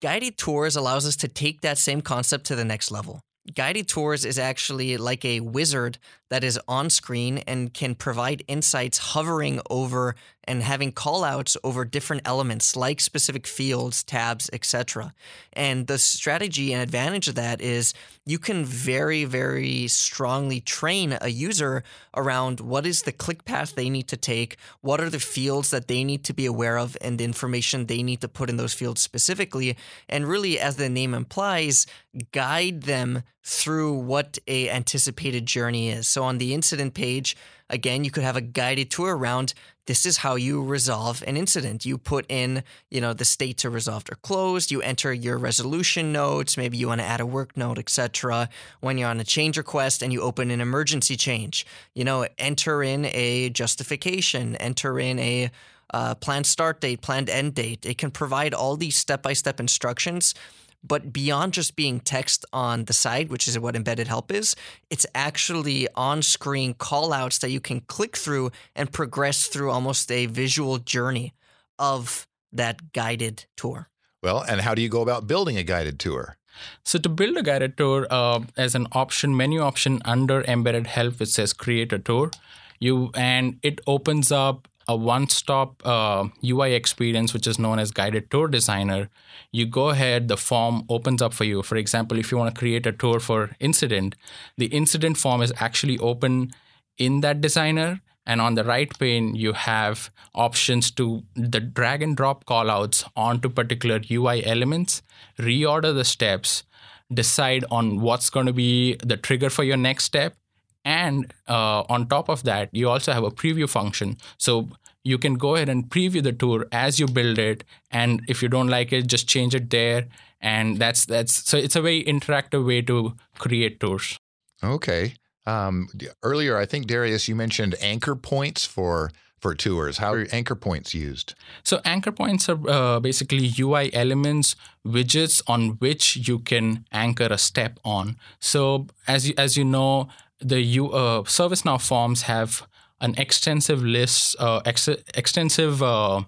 Guided 0.02 0.36
tours 0.36 0.76
allows 0.76 1.06
us 1.06 1.16
to 1.16 1.28
take 1.28 1.62
that 1.62 1.78
same 1.78 2.02
concept 2.02 2.44
to 2.44 2.54
the 2.54 2.64
next 2.66 2.90
level. 2.90 3.22
Guided 3.54 3.88
Tours 3.88 4.24
is 4.24 4.38
actually 4.38 4.96
like 4.96 5.24
a 5.24 5.40
wizard 5.40 5.98
that 6.32 6.42
is 6.42 6.58
on 6.66 6.88
screen 6.88 7.36
and 7.46 7.74
can 7.74 7.94
provide 7.94 8.42
insights 8.48 8.96
hovering 8.96 9.60
over 9.68 10.16
and 10.44 10.62
having 10.62 10.90
callouts 10.90 11.58
over 11.62 11.84
different 11.84 12.22
elements 12.24 12.74
like 12.74 13.00
specific 13.00 13.46
fields, 13.46 14.02
tabs, 14.02 14.48
etc. 14.50 15.12
And 15.52 15.86
the 15.86 15.98
strategy 15.98 16.72
and 16.72 16.82
advantage 16.82 17.28
of 17.28 17.34
that 17.34 17.60
is 17.60 17.92
you 18.24 18.38
can 18.38 18.64
very, 18.64 19.26
very 19.26 19.86
strongly 19.88 20.62
train 20.62 21.18
a 21.20 21.28
user 21.28 21.84
around 22.16 22.60
what 22.60 22.86
is 22.86 23.02
the 23.02 23.12
click 23.12 23.44
path 23.44 23.74
they 23.74 23.90
need 23.90 24.08
to 24.08 24.16
take, 24.16 24.56
what 24.80 25.02
are 25.02 25.10
the 25.10 25.20
fields 25.20 25.70
that 25.70 25.86
they 25.86 26.02
need 26.02 26.24
to 26.24 26.32
be 26.32 26.46
aware 26.46 26.78
of, 26.78 26.96
and 27.02 27.18
the 27.18 27.24
information 27.24 27.84
they 27.84 28.02
need 28.02 28.22
to 28.22 28.28
put 28.28 28.48
in 28.48 28.56
those 28.56 28.72
fields 28.72 29.02
specifically. 29.02 29.76
And 30.08 30.26
really, 30.26 30.58
as 30.58 30.76
the 30.76 30.88
name 30.88 31.12
implies, 31.12 31.86
guide 32.32 32.84
them 32.84 33.22
through 33.42 33.94
what 33.94 34.38
a 34.46 34.70
anticipated 34.70 35.46
journey 35.46 35.90
is. 35.90 36.06
So 36.06 36.22
on 36.24 36.38
the 36.38 36.54
incident 36.54 36.94
page, 36.94 37.36
again, 37.68 38.04
you 38.04 38.10
could 38.10 38.22
have 38.22 38.36
a 38.36 38.40
guided 38.40 38.90
tour 38.90 39.16
around 39.16 39.54
this 39.86 40.06
is 40.06 40.18
how 40.18 40.36
you 40.36 40.62
resolve 40.62 41.24
an 41.26 41.36
incident. 41.36 41.84
You 41.84 41.98
put 41.98 42.24
in, 42.28 42.62
you 42.90 43.00
know, 43.00 43.12
the 43.12 43.24
states 43.24 43.64
are 43.64 43.70
resolved 43.70 44.12
or 44.12 44.16
closed. 44.16 44.70
You 44.70 44.80
enter 44.80 45.12
your 45.12 45.38
resolution 45.38 46.12
notes. 46.12 46.56
Maybe 46.56 46.76
you 46.76 46.86
want 46.86 47.00
to 47.00 47.06
add 47.06 47.20
a 47.20 47.26
work 47.26 47.56
note, 47.56 47.78
etc. 47.78 48.48
When 48.80 48.96
you're 48.96 49.08
on 49.08 49.18
a 49.18 49.24
change 49.24 49.58
request 49.58 50.02
and 50.02 50.12
you 50.12 50.20
open 50.20 50.52
an 50.52 50.60
emergency 50.60 51.16
change, 51.16 51.66
you 51.94 52.04
know, 52.04 52.26
enter 52.38 52.82
in 52.82 53.06
a 53.06 53.50
justification. 53.50 54.54
Enter 54.56 55.00
in 55.00 55.18
a 55.18 55.50
uh, 55.92 56.14
planned 56.14 56.46
start 56.46 56.80
date, 56.80 57.02
planned 57.02 57.28
end 57.28 57.54
date. 57.54 57.84
It 57.84 57.98
can 57.98 58.12
provide 58.12 58.54
all 58.54 58.76
these 58.76 58.96
step 58.96 59.20
by 59.22 59.32
step 59.32 59.58
instructions 59.58 60.34
but 60.84 61.12
beyond 61.12 61.52
just 61.52 61.76
being 61.76 62.00
text 62.00 62.44
on 62.52 62.84
the 62.86 62.92
side, 62.92 63.30
which 63.30 63.46
is 63.46 63.58
what 63.58 63.76
embedded 63.76 64.08
help 64.08 64.32
is, 64.32 64.56
it's 64.90 65.06
actually 65.14 65.88
on 65.94 66.22
screen 66.22 66.74
callouts 66.74 67.40
that 67.40 67.50
you 67.50 67.60
can 67.60 67.80
click 67.82 68.16
through 68.16 68.50
and 68.74 68.92
progress 68.92 69.46
through 69.46 69.70
almost 69.70 70.10
a 70.10 70.26
visual 70.26 70.78
journey 70.78 71.34
of 71.78 72.26
that 72.52 72.92
guided 72.92 73.46
tour. 73.56 73.88
Well, 74.22 74.42
and 74.42 74.60
how 74.60 74.74
do 74.74 74.82
you 74.82 74.88
go 74.88 75.02
about 75.02 75.26
building 75.26 75.56
a 75.56 75.62
guided 75.62 75.98
tour? 75.98 76.36
So 76.84 76.98
to 76.98 77.08
build 77.08 77.36
a 77.36 77.42
guided 77.42 77.76
tour, 77.76 78.06
uh, 78.10 78.40
as 78.56 78.74
an 78.74 78.86
option, 78.92 79.36
menu 79.36 79.60
option 79.60 80.00
under 80.04 80.42
embedded 80.42 80.86
help, 80.86 81.20
it 81.20 81.28
says 81.28 81.52
create 81.52 81.92
a 81.92 81.98
tour. 81.98 82.30
You 82.78 83.10
and 83.14 83.58
it 83.62 83.80
opens 83.86 84.30
up 84.32 84.68
a 84.92 84.96
one-stop 84.96 85.82
uh, 85.86 86.28
UI 86.44 86.74
experience, 86.74 87.32
which 87.32 87.46
is 87.46 87.58
known 87.58 87.78
as 87.78 87.90
Guided 87.90 88.30
Tour 88.30 88.46
Designer, 88.46 89.08
you 89.50 89.64
go 89.64 89.88
ahead, 89.88 90.28
the 90.28 90.36
form 90.36 90.84
opens 90.88 91.22
up 91.22 91.32
for 91.32 91.44
you. 91.44 91.62
For 91.62 91.76
example, 91.76 92.18
if 92.18 92.30
you 92.30 92.38
want 92.38 92.54
to 92.54 92.58
create 92.58 92.86
a 92.86 92.92
tour 92.92 93.18
for 93.18 93.56
incident, 93.58 94.14
the 94.58 94.66
incident 94.66 95.16
form 95.16 95.40
is 95.40 95.52
actually 95.56 95.98
open 95.98 96.52
in 96.98 97.22
that 97.22 97.40
designer. 97.40 98.00
And 98.26 98.40
on 98.40 98.54
the 98.54 98.64
right 98.64 98.96
pane, 98.98 99.34
you 99.34 99.52
have 99.52 100.10
options 100.34 100.90
to 100.92 101.22
the 101.34 101.58
drag 101.58 102.02
and 102.02 102.16
drop 102.16 102.44
callouts 102.44 103.02
onto 103.16 103.48
particular 103.48 104.00
UI 104.10 104.44
elements, 104.44 105.02
reorder 105.38 105.92
the 105.94 106.04
steps, 106.04 106.64
decide 107.12 107.64
on 107.70 108.00
what's 108.00 108.30
going 108.30 108.46
to 108.46 108.52
be 108.52 108.96
the 109.02 109.16
trigger 109.16 109.50
for 109.50 109.64
your 109.64 109.76
next 109.76 110.04
step, 110.04 110.36
and 110.84 111.32
uh, 111.48 111.82
on 111.88 112.08
top 112.08 112.28
of 112.28 112.42
that, 112.44 112.68
you 112.72 112.88
also 112.88 113.12
have 113.12 113.24
a 113.24 113.30
preview 113.30 113.68
function. 113.68 114.16
So 114.38 114.68
you 115.04 115.18
can 115.18 115.34
go 115.34 115.56
ahead 115.56 115.68
and 115.68 115.88
preview 115.88 116.22
the 116.22 116.32
tour 116.32 116.66
as 116.72 117.00
you 117.00 117.06
build 117.06 117.38
it. 117.38 117.64
And 117.90 118.22
if 118.28 118.42
you 118.42 118.48
don't 118.48 118.68
like 118.68 118.92
it, 118.92 119.06
just 119.06 119.28
change 119.28 119.54
it 119.54 119.70
there. 119.70 120.06
And 120.40 120.78
that's 120.78 121.04
that's 121.04 121.48
so 121.48 121.56
it's 121.56 121.76
a 121.76 121.82
very 121.82 122.04
interactive 122.04 122.66
way 122.66 122.82
to 122.82 123.14
create 123.38 123.80
tours. 123.80 124.18
Okay. 124.62 125.14
Um, 125.44 125.88
earlier, 126.22 126.56
I 126.56 126.66
think 126.66 126.86
Darius, 126.86 127.26
you 127.28 127.34
mentioned 127.34 127.74
anchor 127.80 128.14
points 128.14 128.64
for 128.64 129.10
for 129.40 129.54
tours. 129.56 129.98
How 129.98 130.12
are 130.12 130.26
anchor 130.30 130.54
points 130.54 130.94
used? 130.94 131.34
So 131.64 131.80
anchor 131.84 132.12
points 132.12 132.48
are 132.48 132.58
uh, 132.68 133.00
basically 133.00 133.52
UI 133.58 133.92
elements, 133.92 134.54
widgets 134.86 135.42
on 135.48 135.70
which 135.80 136.28
you 136.28 136.38
can 136.38 136.86
anchor 136.92 137.26
a 137.28 137.38
step 137.38 137.80
on. 137.84 138.16
So 138.38 138.86
as 139.08 139.28
you, 139.28 139.34
as 139.36 139.56
you 139.56 139.64
know, 139.64 140.08
the 140.38 140.60
U, 140.60 140.90
uh, 140.90 141.22
ServiceNow 141.22 141.80
forms 141.80 142.22
have 142.22 142.66
an 143.02 143.14
extensive 143.18 143.82
list, 143.82 144.36
uh, 144.38 144.62
ex- 144.64 144.88
extensive 145.14 145.82
uh, 145.82 146.22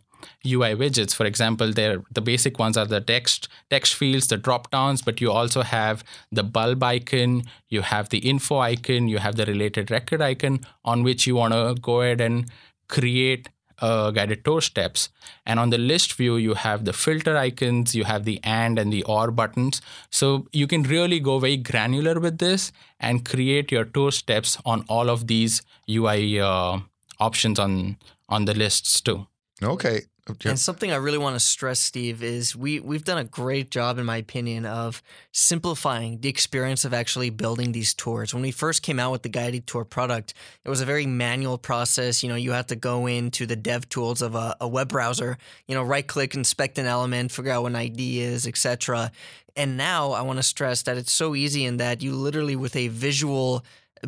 UI 0.47 0.75
widgets. 0.75 1.15
For 1.15 1.25
example, 1.25 1.73
there 1.73 2.03
the 2.13 2.21
basic 2.21 2.59
ones 2.59 2.77
are 2.77 2.85
the 2.85 3.01
text 3.01 3.49
text 3.71 3.95
fields, 3.95 4.27
the 4.27 4.37
drop 4.37 4.71
downs, 4.71 5.01
but 5.01 5.21
you 5.21 5.31
also 5.31 5.63
have 5.63 6.05
the 6.31 6.43
bulb 6.43 6.83
icon, 6.83 7.45
you 7.69 7.83
have 7.83 8.11
the 8.11 8.19
info 8.19 8.59
icon, 8.59 9.09
you 9.09 9.19
have 9.19 9.37
the 9.37 9.47
related 9.47 9.91
record 9.91 10.21
icon 10.21 10.61
on 10.85 11.03
which 11.03 11.27
you 11.27 11.37
want 11.37 11.55
to 11.55 11.75
go 11.81 12.03
ahead 12.03 12.21
and 12.21 12.51
create 12.89 13.49
uh, 13.85 14.11
guided 14.11 14.45
tour 14.45 14.61
steps. 14.61 15.09
And 15.45 15.61
on 15.61 15.71
the 15.71 15.79
list 15.79 16.15
view, 16.15 16.37
you 16.37 16.55
have 16.55 16.85
the 16.85 16.93
filter 16.93 17.37
icons, 17.37 17.95
you 17.95 18.05
have 18.05 18.25
the 18.25 18.41
and 18.43 18.79
and 18.79 18.93
the 18.93 19.03
or 19.05 19.31
buttons. 19.31 19.83
So 20.11 20.47
you 20.53 20.67
can 20.67 20.83
really 20.95 21.21
go 21.21 21.39
very 21.39 21.57
granular 21.57 22.19
with 22.21 22.39
this 22.39 22.73
and 23.01 23.25
create 23.25 23.71
your 23.71 23.85
tour 23.85 24.11
steps 24.11 24.57
on 24.65 24.85
all 24.89 25.11
of 25.11 25.27
these 25.27 25.63
UI 25.89 26.41
uh, 26.41 26.81
options 27.19 27.59
on 27.59 27.97
on 28.29 28.47
the 28.47 28.55
lists 28.55 29.01
too. 29.01 29.27
Okay. 29.63 30.03
Okay. 30.31 30.49
And 30.49 30.59
something 30.59 30.91
I 30.91 30.97
really 30.97 31.19
want 31.19 31.37
to 31.37 31.41
stress, 31.41 31.81
Steve, 31.81 32.23
is 32.23 32.57
we 32.57 32.81
we've 32.81 33.05
done 33.05 33.19
a 33.19 33.25
great 33.25 33.71
job, 33.71 33.99
in 33.99 34.07
my 34.07 34.17
opinion, 34.17 34.65
of 34.65 35.03
simplifying 35.33 36.21
the 36.21 36.31
experience 36.31 36.87
of 36.87 36.95
actually 36.95 37.29
building 37.29 37.73
these 37.73 37.93
tours. 37.93 38.33
When 38.33 38.43
we 38.43 38.51
first 38.51 38.83
came 38.83 38.99
out 38.99 39.13
with 39.13 39.23
the 39.23 39.29
guided 39.29 39.67
tour 39.67 39.85
product, 39.85 40.33
it 40.65 40.71
was 40.71 40.81
a 40.81 40.87
very 40.87 41.05
manual 41.05 41.59
process. 41.59 42.23
You 42.23 42.31
know, 42.31 42.37
you 42.37 42.53
have 42.53 42.69
to 42.69 42.77
go 42.77 43.07
into 43.07 43.45
the 43.45 43.57
dev 43.57 43.87
tools 43.91 44.23
of 44.23 44.35
a, 44.35 44.57
a 44.63 44.69
web 44.69 44.89
browser, 44.89 45.37
you 45.69 45.75
know, 45.75 45.83
right 45.83 46.07
click, 46.07 46.35
inspect 46.35 46.79
an 46.79 46.87
element, 46.87 47.31
figure 47.31 47.53
out 47.53 47.63
what 47.63 47.73
an 47.73 47.77
ID 47.77 48.23
is, 48.23 48.47
etc. 48.47 49.13
And 49.57 49.77
now 49.77 50.13
I 50.13 50.23
want 50.23 50.39
to 50.39 50.43
stress 50.43 50.83
that 50.83 50.97
it's 50.97 51.13
so 51.13 51.35
easy 51.35 51.67
in 51.67 51.77
that 51.77 52.03
you 52.03 52.15
literally 52.15 52.57
with 52.57 52.77
a 52.77 52.89
visual 52.89 53.63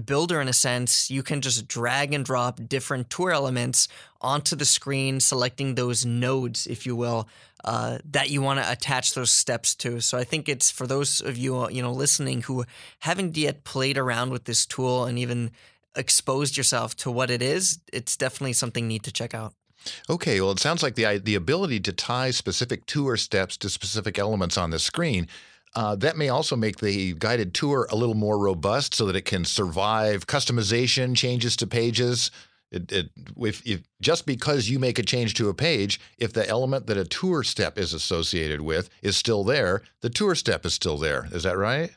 builder 0.05 0.41
in 0.41 0.49
a 0.49 0.53
sense, 0.53 1.11
you 1.11 1.23
can 1.23 1.41
just 1.41 1.69
drag 1.69 2.13
and 2.13 2.25
drop 2.25 2.61
different 2.69 3.11
tour 3.11 3.31
elements 3.31 3.89
onto 4.21 4.57
the 4.57 4.65
screen, 4.65 5.21
selecting 5.21 5.75
those 5.75 6.05
nodes, 6.05 6.67
if 6.67 6.87
you 6.87 6.97
will, 6.97 7.29
uh, 7.65 7.99
that 8.05 8.31
you 8.31 8.43
want 8.43 8.61
to 8.61 8.71
attach 8.71 9.15
those 9.15 9.31
steps 9.31 9.75
to. 9.75 10.01
So 10.01 10.19
I 10.19 10.25
think 10.25 10.49
it's 10.49 10.71
for 10.71 10.87
those 10.87 11.21
of 11.21 11.37
you 11.37 11.69
you 11.71 11.83
know 11.83 11.93
listening 11.93 12.43
who 12.43 12.65
haven't 13.01 13.37
yet 13.37 13.65
played 13.65 13.99
around 13.99 14.31
with 14.31 14.45
this 14.45 14.67
tool 14.67 15.05
and 15.05 15.19
even 15.19 15.51
exposed 15.97 16.57
yourself 16.57 16.95
to 16.97 17.11
what 17.11 17.31
it 17.31 17.43
is, 17.43 17.81
it's 17.93 18.17
definitely 18.17 18.53
something 18.53 18.87
neat 18.87 19.03
to 19.05 19.13
check 19.13 19.35
out. 19.35 19.55
Okay, 20.11 20.41
well, 20.41 20.51
it 20.51 20.59
sounds 20.59 20.83
like 20.83 20.95
the 20.95 21.19
the 21.19 21.35
ability 21.35 21.81
to 21.81 21.93
tie 21.93 22.31
specific 22.31 22.87
tour 22.87 23.17
steps 23.17 23.57
to 23.59 23.71
specific 23.71 24.19
elements 24.19 24.59
on 24.59 24.71
the 24.71 24.79
screen 24.79 25.29
uh, 25.77 25.95
that 25.95 26.17
may 26.17 26.31
also 26.31 26.57
make 26.57 26.79
the 26.79 27.13
guided 27.19 27.53
tour 27.53 27.87
a 27.91 27.97
little 27.97 28.15
more 28.15 28.39
robust 28.39 28.95
so 28.95 29.05
that 29.05 29.15
it 29.15 29.27
can 29.27 29.45
survive 29.45 30.27
customization, 30.27 31.15
changes 31.15 31.55
to 31.55 31.67
pages. 31.67 32.31
It, 32.73 32.91
it, 32.91 33.11
if, 33.37 33.65
if, 33.67 33.83
just 34.01 34.25
because 34.25 34.71
you 34.71 34.79
make 34.79 34.99
a 34.99 35.03
change 35.03 35.35
to 35.35 35.51
a 35.51 35.55
page, 35.55 36.01
if 36.17 36.33
the 36.33 36.49
element 36.49 36.87
that 36.87 36.97
a 36.97 37.05
tour 37.05 37.43
step 37.45 37.79
is 37.79 37.93
associated 37.93 38.63
with 38.63 38.89
is 39.03 39.19
still 39.19 39.45
there, 39.45 39.83
the 40.01 40.09
tour 40.09 40.35
step 40.35 40.65
is 40.65 40.73
still 40.73 40.97
there. 40.97 41.29
Is 41.31 41.43
that 41.43 41.59
right? 41.59 41.91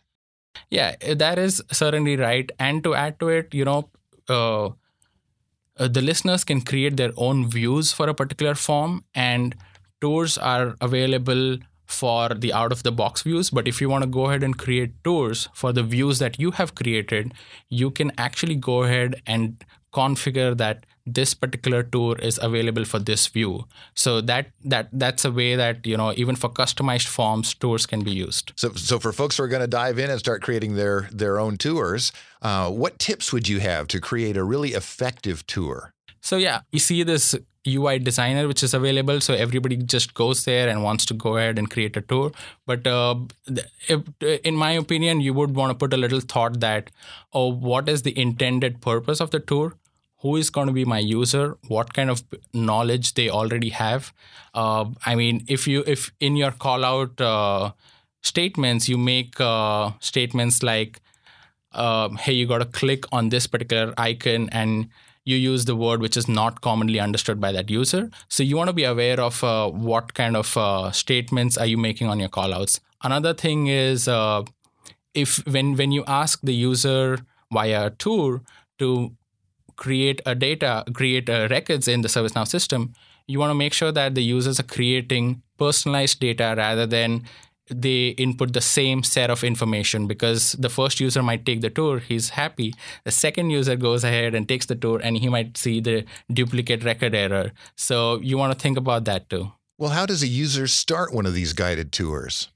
Yeah, 0.70 0.96
that 1.16 1.40
is 1.40 1.64
certainly 1.72 2.18
right. 2.18 2.52
And 2.60 2.84
to 2.84 2.96
add 2.96 3.18
to 3.22 3.30
it, 3.30 3.54
you 3.54 3.64
know, 3.64 3.90
uh, 4.28 4.66
uh, 4.66 5.88
the 5.88 6.02
listeners 6.02 6.44
can 6.44 6.62
create 6.62 6.98
their 6.98 7.14
own 7.16 7.50
views 7.50 7.94
for 7.94 8.10
a 8.10 8.14
particular 8.14 8.56
form, 8.56 9.06
and 9.16 9.56
tours 10.02 10.38
are 10.38 10.76
available 10.82 11.60
for 11.90 12.30
the 12.30 12.54
out 12.54 12.72
of 12.72 12.84
the 12.84 12.92
box 12.92 13.24
views. 13.24 13.50
But 13.50 13.68
if 13.68 13.82
you 13.82 13.90
want 13.90 14.04
to 14.04 14.10
go 14.10 14.28
ahead 14.28 14.44
and 14.44 14.58
create 14.58 15.04
tours 15.04 15.50
for 15.54 15.74
the 15.74 15.84
views 15.84 16.20
that 16.20 16.40
you 16.40 16.52
have 16.52 16.76
created, 16.76 17.34
you 17.68 17.92
can 17.92 18.12
actually 18.18 18.56
go 18.56 18.84
ahead 18.84 19.22
and 19.26 19.64
configure 19.92 20.56
that 20.56 20.86
this 21.06 21.34
particular 21.34 21.82
tour 21.82 22.16
is 22.20 22.40
available 22.42 22.86
for 22.86 23.00
this 23.00 23.26
view 23.26 23.66
so 23.96 24.22
that 24.22 24.52
that 24.64 24.88
that's 24.94 25.26
a 25.26 25.32
way 25.32 25.56
that 25.56 25.84
you 25.88 25.98
know 25.98 26.14
even 26.16 26.36
for 26.36 26.48
customized 26.50 27.08
forms 27.08 27.56
tours 27.56 27.88
can 27.88 28.04
be 28.04 28.12
used 28.12 28.54
so 28.56 28.72
so 28.74 29.00
for 29.00 29.12
folks 29.12 29.38
who 29.38 29.44
are 29.44 29.48
going 29.48 29.62
to 29.62 29.68
dive 29.68 29.98
in 29.98 30.12
and 30.12 30.20
start 30.20 30.44
creating 30.44 30.76
their 30.76 31.10
their 31.12 31.40
own 31.40 31.58
tours 31.58 32.12
uh, 32.44 32.70
what 32.70 33.00
tips 33.00 33.34
would 33.34 33.48
you 33.48 33.60
have 33.60 33.88
to 33.88 34.00
create 34.00 34.38
a 34.38 34.44
really 34.44 34.74
effective 34.74 35.46
tour 35.48 35.92
so 36.30 36.38
yeah 36.38 36.60
you 36.72 36.80
see 36.80 37.04
this 37.12 37.36
UI 37.68 38.00
designer, 38.00 38.48
which 38.48 38.64
is 38.64 38.74
available. 38.74 39.20
So 39.22 39.34
everybody 39.34 39.78
just 39.78 40.14
goes 40.14 40.46
there 40.46 40.70
and 40.70 40.84
wants 40.84 41.06
to 41.08 41.14
go 41.14 41.38
ahead 41.38 41.60
and 41.60 41.70
create 41.70 41.98
a 41.98 42.02
tour. 42.02 42.32
But 42.66 42.88
uh, 42.88 43.16
if, 43.88 44.02
in 44.22 44.56
my 44.56 44.72
opinion, 44.72 45.22
you 45.22 45.34
would 45.34 45.56
want 45.56 45.72
to 45.72 45.76
put 45.76 45.94
a 45.94 45.98
little 45.98 46.22
thought 46.22 46.60
that, 46.62 46.92
oh, 47.34 47.52
what 47.52 47.90
is 47.90 48.04
the 48.04 48.18
intended 48.18 48.82
purpose 48.82 49.20
of 49.20 49.32
the 49.32 49.40
tour? 49.40 49.76
Who 50.22 50.36
is 50.36 50.50
going 50.50 50.68
to 50.68 50.74
be 50.74 50.86
my 50.86 51.00
user? 51.00 51.58
What 51.68 51.94
kind 51.94 52.10
of 52.10 52.24
knowledge 52.54 53.14
they 53.14 53.30
already 53.30 53.70
have? 53.70 54.14
Uh, 54.54 54.86
I 55.06 55.16
mean, 55.16 55.46
if 55.48 55.68
you 55.68 55.84
if 55.88 56.12
in 56.20 56.36
your 56.36 56.52
call 56.52 56.84
out 56.84 57.22
uh, 57.22 57.72
statements 58.22 58.90
you 58.90 58.98
make 58.98 59.40
uh, 59.40 59.92
statements 60.02 60.62
like, 60.62 61.00
uh, 61.72 62.10
"Hey, 62.10 62.34
you 62.34 62.48
got 62.48 62.58
to 62.58 62.66
click 62.66 63.06
on 63.14 63.30
this 63.30 63.48
particular 63.48 63.94
icon 63.98 64.50
and." 64.52 64.90
You 65.26 65.36
use 65.36 65.66
the 65.66 65.76
word 65.76 66.02
which 66.02 66.18
is 66.18 66.28
not 66.28 66.62
commonly 66.62 67.00
understood 67.00 67.40
by 67.40 67.52
that 67.52 67.70
user. 67.70 68.10
So 68.30 68.44
you 68.44 68.56
want 68.58 68.70
to 68.70 68.74
be 68.74 68.84
aware 68.84 69.20
of 69.20 69.44
uh, 69.44 69.70
what 69.70 70.14
kind 70.14 70.36
of 70.36 70.56
uh, 70.58 70.92
statements 70.92 71.58
are 71.58 71.66
you 71.66 71.78
making 71.78 72.08
on 72.08 72.20
your 72.20 72.30
callouts. 72.30 72.80
Another 73.04 73.34
thing 73.34 73.68
is 73.68 74.08
uh, 74.08 74.44
if 75.14 75.46
when 75.48 75.76
when 75.76 75.92
you 75.92 76.04
ask 76.08 76.40
the 76.42 76.54
user 76.54 77.20
via 77.52 77.88
a 77.88 77.90
tour 77.92 78.42
to 78.80 79.16
create 79.76 80.22
a 80.26 80.36
data, 80.36 80.84
create 80.94 81.30
uh, 81.30 81.48
records 81.50 81.88
in 81.88 82.02
the 82.02 82.10
ServiceNow 82.10 82.48
system, 82.48 82.94
you 83.28 83.40
want 83.40 83.52
to 83.52 83.56
make 83.56 83.74
sure 83.74 83.92
that 83.92 84.16
the 84.16 84.24
users 84.24 84.60
are 84.60 84.64
creating 84.64 85.42
personalized 85.58 86.20
data 86.20 86.54
rather 86.58 86.86
than 86.86 87.24
they 87.70 88.10
input 88.10 88.54
the 88.54 88.62
same 88.62 89.04
set 89.04 89.30
of 89.30 89.44
information 89.44 90.08
because 90.08 90.54
the 90.54 90.70
first 90.70 91.00
user 91.00 91.24
might 91.24 91.46
take 91.46 91.62
the 91.62 91.70
tour, 91.70 92.00
he's 92.00 92.30
happy. 92.30 92.74
The 93.04 93.12
second 93.12 93.50
user 93.50 93.76
goes 93.76 94.04
ahead 94.04 94.36
and 94.36 94.48
takes 94.48 94.66
the 94.66 94.76
tour 94.76 95.00
and 95.04 95.18
he 95.18 95.30
might 95.30 95.58
see 95.58 95.80
the 95.80 96.06
duplicate 96.32 96.84
record 96.84 97.16
error. 97.16 97.52
So 97.76 98.20
you 98.22 98.38
want 98.38 98.54
to 98.54 98.60
think 98.60 98.78
about 98.78 99.06
that 99.06 99.30
too. 99.30 99.52
Well, 99.78 99.92
how 99.92 100.06
does 100.06 100.24
a 100.24 100.28
user 100.28 100.68
start 100.68 101.14
one 101.14 101.26
of 101.26 101.34
these 101.34 101.54
guided 101.54 101.92
tours? 101.92 102.50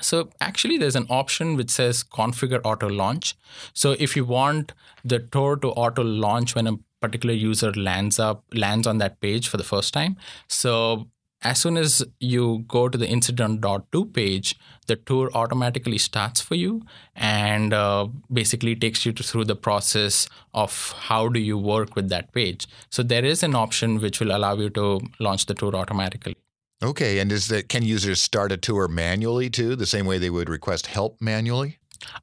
So 0.00 0.30
actually 0.40 0.78
there's 0.78 0.94
an 0.94 1.06
option 1.10 1.56
which 1.56 1.70
says 1.70 2.04
configure 2.04 2.60
auto 2.64 2.88
launch. 2.88 3.34
So 3.72 3.96
if 3.98 4.14
you 4.14 4.24
want 4.24 4.72
the 5.04 5.18
tour 5.18 5.56
to 5.56 5.68
auto 5.70 6.04
launch 6.04 6.54
when 6.54 6.66
a 6.68 6.78
particular 7.00 7.34
user 7.34 7.72
lands 7.72 8.18
up 8.18 8.44
lands 8.52 8.86
on 8.86 8.98
that 8.98 9.20
page 9.20 9.48
for 9.48 9.56
the 9.56 9.64
first 9.64 9.92
time. 9.92 10.16
So 10.48 11.08
as 11.42 11.60
soon 11.60 11.76
as 11.76 12.04
you 12.18 12.64
go 12.68 12.88
to 12.88 12.98
the 12.98 13.08
incident.do 13.08 14.04
page, 14.06 14.58
the 14.86 14.96
tour 14.96 15.30
automatically 15.34 15.98
starts 15.98 16.40
for 16.40 16.54
you 16.54 16.82
and 17.14 17.72
uh, 17.72 18.08
basically 18.32 18.76
takes 18.76 19.06
you 19.06 19.12
through 19.12 19.44
the 19.44 19.56
process 19.56 20.28
of 20.52 20.92
how 20.98 21.28
do 21.28 21.40
you 21.40 21.56
work 21.56 21.96
with 21.96 22.08
that 22.10 22.32
page. 22.32 22.66
So 22.90 23.02
there 23.02 23.24
is 23.24 23.42
an 23.42 23.54
option 23.54 24.00
which 24.00 24.20
will 24.20 24.36
allow 24.36 24.56
you 24.56 24.70
to 24.70 25.00
launch 25.18 25.46
the 25.46 25.54
tour 25.54 25.74
automatically. 25.74 26.36
Okay, 26.82 27.18
and 27.18 27.30
is 27.30 27.48
that 27.48 27.68
can 27.68 27.82
users 27.82 28.20
start 28.20 28.52
a 28.52 28.56
tour 28.56 28.88
manually 28.88 29.50
too, 29.50 29.76
the 29.76 29.86
same 29.86 30.06
way 30.06 30.18
they 30.18 30.30
would 30.30 30.48
request 30.48 30.86
help 30.86 31.20
manually? 31.20 31.78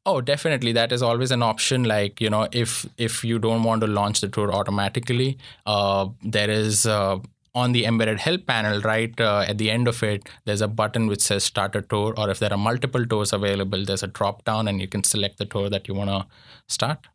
Oh, 0.06 0.22
definitely. 0.22 0.72
That 0.72 0.92
is 0.92 1.04
always 1.04 1.30
an 1.30 1.44
option. 1.44 1.84
Like 1.84 2.20
you 2.20 2.30
know, 2.30 2.48
if 2.52 2.88
if 2.98 3.24
you 3.24 3.38
don't 3.38 3.64
want 3.64 3.82
to 3.82 3.88
launch 3.88 4.22
the 4.22 4.28
tour 4.28 4.52
automatically, 4.52 5.38
uh, 5.68 6.08
there 6.24 6.50
is 6.50 6.88
uh, 6.88 7.20
on 7.62 7.72
the 7.72 7.84
embedded 7.86 8.20
help 8.20 8.46
panel, 8.46 8.82
right 8.82 9.20
uh, 9.20 9.46
at 9.48 9.58
the 9.58 9.70
end 9.76 9.88
of 9.88 10.02
it, 10.04 10.30
there's 10.46 10.62
a 10.62 10.68
button 10.68 11.08
which 11.08 11.22
says 11.22 11.44
start 11.44 11.76
a 11.76 11.82
tour, 11.82 12.14
or 12.18 12.30
if 12.30 12.40
there 12.40 12.54
are 12.54 12.64
multiple 12.70 13.06
tours 13.06 13.34
available, 13.34 13.84
there's 13.84 14.04
a 14.04 14.12
drop 14.20 14.44
down 14.46 14.68
and 14.68 14.80
you 14.80 14.88
can 14.88 15.04
select 15.04 15.38
the 15.38 15.46
tour 15.46 15.70
that 15.70 15.88
you 15.88 15.96
want 15.96 16.10
to 16.10 16.26
start. 16.68 17.08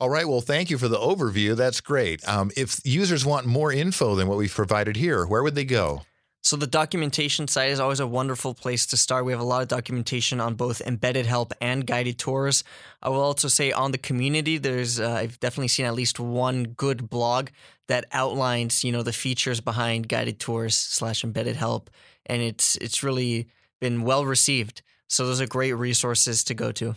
All 0.00 0.10
right. 0.10 0.28
Well, 0.28 0.40
thank 0.40 0.70
you 0.70 0.78
for 0.78 0.88
the 0.88 0.98
overview. 0.98 1.56
That's 1.56 1.80
great. 1.80 2.26
Um, 2.28 2.50
if 2.56 2.80
users 2.84 3.24
want 3.24 3.46
more 3.46 3.72
info 3.72 4.16
than 4.16 4.26
what 4.26 4.38
we've 4.38 4.52
provided 4.52 4.96
here, 4.96 5.24
where 5.26 5.42
would 5.42 5.54
they 5.54 5.64
go? 5.64 6.02
So 6.44 6.56
the 6.56 6.66
documentation 6.66 7.48
site 7.48 7.70
is 7.70 7.80
always 7.80 8.00
a 8.00 8.06
wonderful 8.06 8.52
place 8.52 8.84
to 8.86 8.98
start. 8.98 9.24
We 9.24 9.32
have 9.32 9.40
a 9.40 9.44
lot 9.44 9.62
of 9.62 9.68
documentation 9.68 10.42
on 10.42 10.56
both 10.56 10.82
embedded 10.82 11.24
help 11.24 11.54
and 11.58 11.86
guided 11.86 12.18
tours. 12.18 12.62
I 13.02 13.08
will 13.08 13.22
also 13.22 13.48
say 13.48 13.72
on 13.72 13.92
the 13.92 13.98
community, 13.98 14.58
there's 14.58 15.00
uh, 15.00 15.10
I've 15.10 15.40
definitely 15.40 15.68
seen 15.68 15.86
at 15.86 15.94
least 15.94 16.20
one 16.20 16.64
good 16.64 17.08
blog 17.08 17.48
that 17.88 18.04
outlines 18.12 18.84
you 18.84 18.92
know 18.92 19.02
the 19.02 19.12
features 19.12 19.62
behind 19.62 20.06
guided 20.10 20.38
tours 20.38 20.76
slash 20.76 21.24
embedded 21.24 21.56
help, 21.56 21.88
and 22.26 22.42
it's 22.42 22.76
it's 22.76 23.02
really 23.02 23.48
been 23.80 24.02
well 24.02 24.26
received. 24.26 24.82
So 25.08 25.26
those 25.26 25.40
are 25.40 25.46
great 25.46 25.72
resources 25.72 26.44
to 26.44 26.54
go 26.54 26.72
to. 26.72 26.94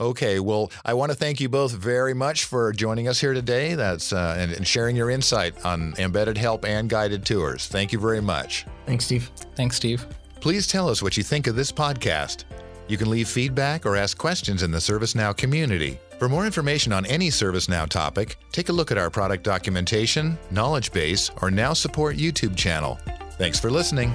Okay, 0.00 0.38
well, 0.38 0.70
I 0.84 0.94
want 0.94 1.10
to 1.10 1.16
thank 1.16 1.40
you 1.40 1.48
both 1.48 1.72
very 1.72 2.14
much 2.14 2.44
for 2.44 2.72
joining 2.72 3.08
us 3.08 3.18
here 3.18 3.34
today. 3.34 3.74
That's 3.74 4.12
uh, 4.12 4.36
and, 4.38 4.52
and, 4.52 4.64
sharing 4.64 4.94
your 4.94 5.10
insight 5.10 5.64
on 5.64 5.92
embedded 5.98 6.38
help 6.38 6.64
and 6.64 6.88
guided 6.88 7.26
tours. 7.26 7.66
Thank 7.66 7.92
you 7.92 7.98
very 7.98 8.20
much. 8.20 8.64
Thanks, 8.86 9.06
Steve. 9.06 9.28
Thanks, 9.56 9.74
Steve. 9.74 10.06
Please 10.40 10.68
tell 10.68 10.88
us 10.88 11.02
what 11.02 11.16
you 11.16 11.24
think 11.24 11.48
of 11.48 11.56
this 11.56 11.72
podcast. 11.72 12.44
You 12.86 12.96
can 12.96 13.10
leave 13.10 13.28
feedback 13.28 13.84
or 13.84 13.96
ask 13.96 14.16
questions 14.16 14.62
in 14.62 14.70
the 14.70 14.78
ServiceNow 14.78 15.36
community. 15.36 15.98
For 16.20 16.28
more 16.28 16.46
information 16.46 16.92
on 16.92 17.04
any 17.06 17.28
ServiceNow 17.28 17.88
topic, 17.88 18.38
take 18.52 18.68
a 18.68 18.72
look 18.72 18.92
at 18.92 18.98
our 18.98 19.10
product 19.10 19.42
documentation, 19.42 20.38
knowledge 20.52 20.92
base, 20.92 21.28
or 21.42 21.50
Now 21.50 21.72
Support 21.72 22.16
YouTube 22.16 22.54
channel. 22.54 23.00
Thanks 23.32 23.58
for 23.58 23.68
listening. 23.68 24.14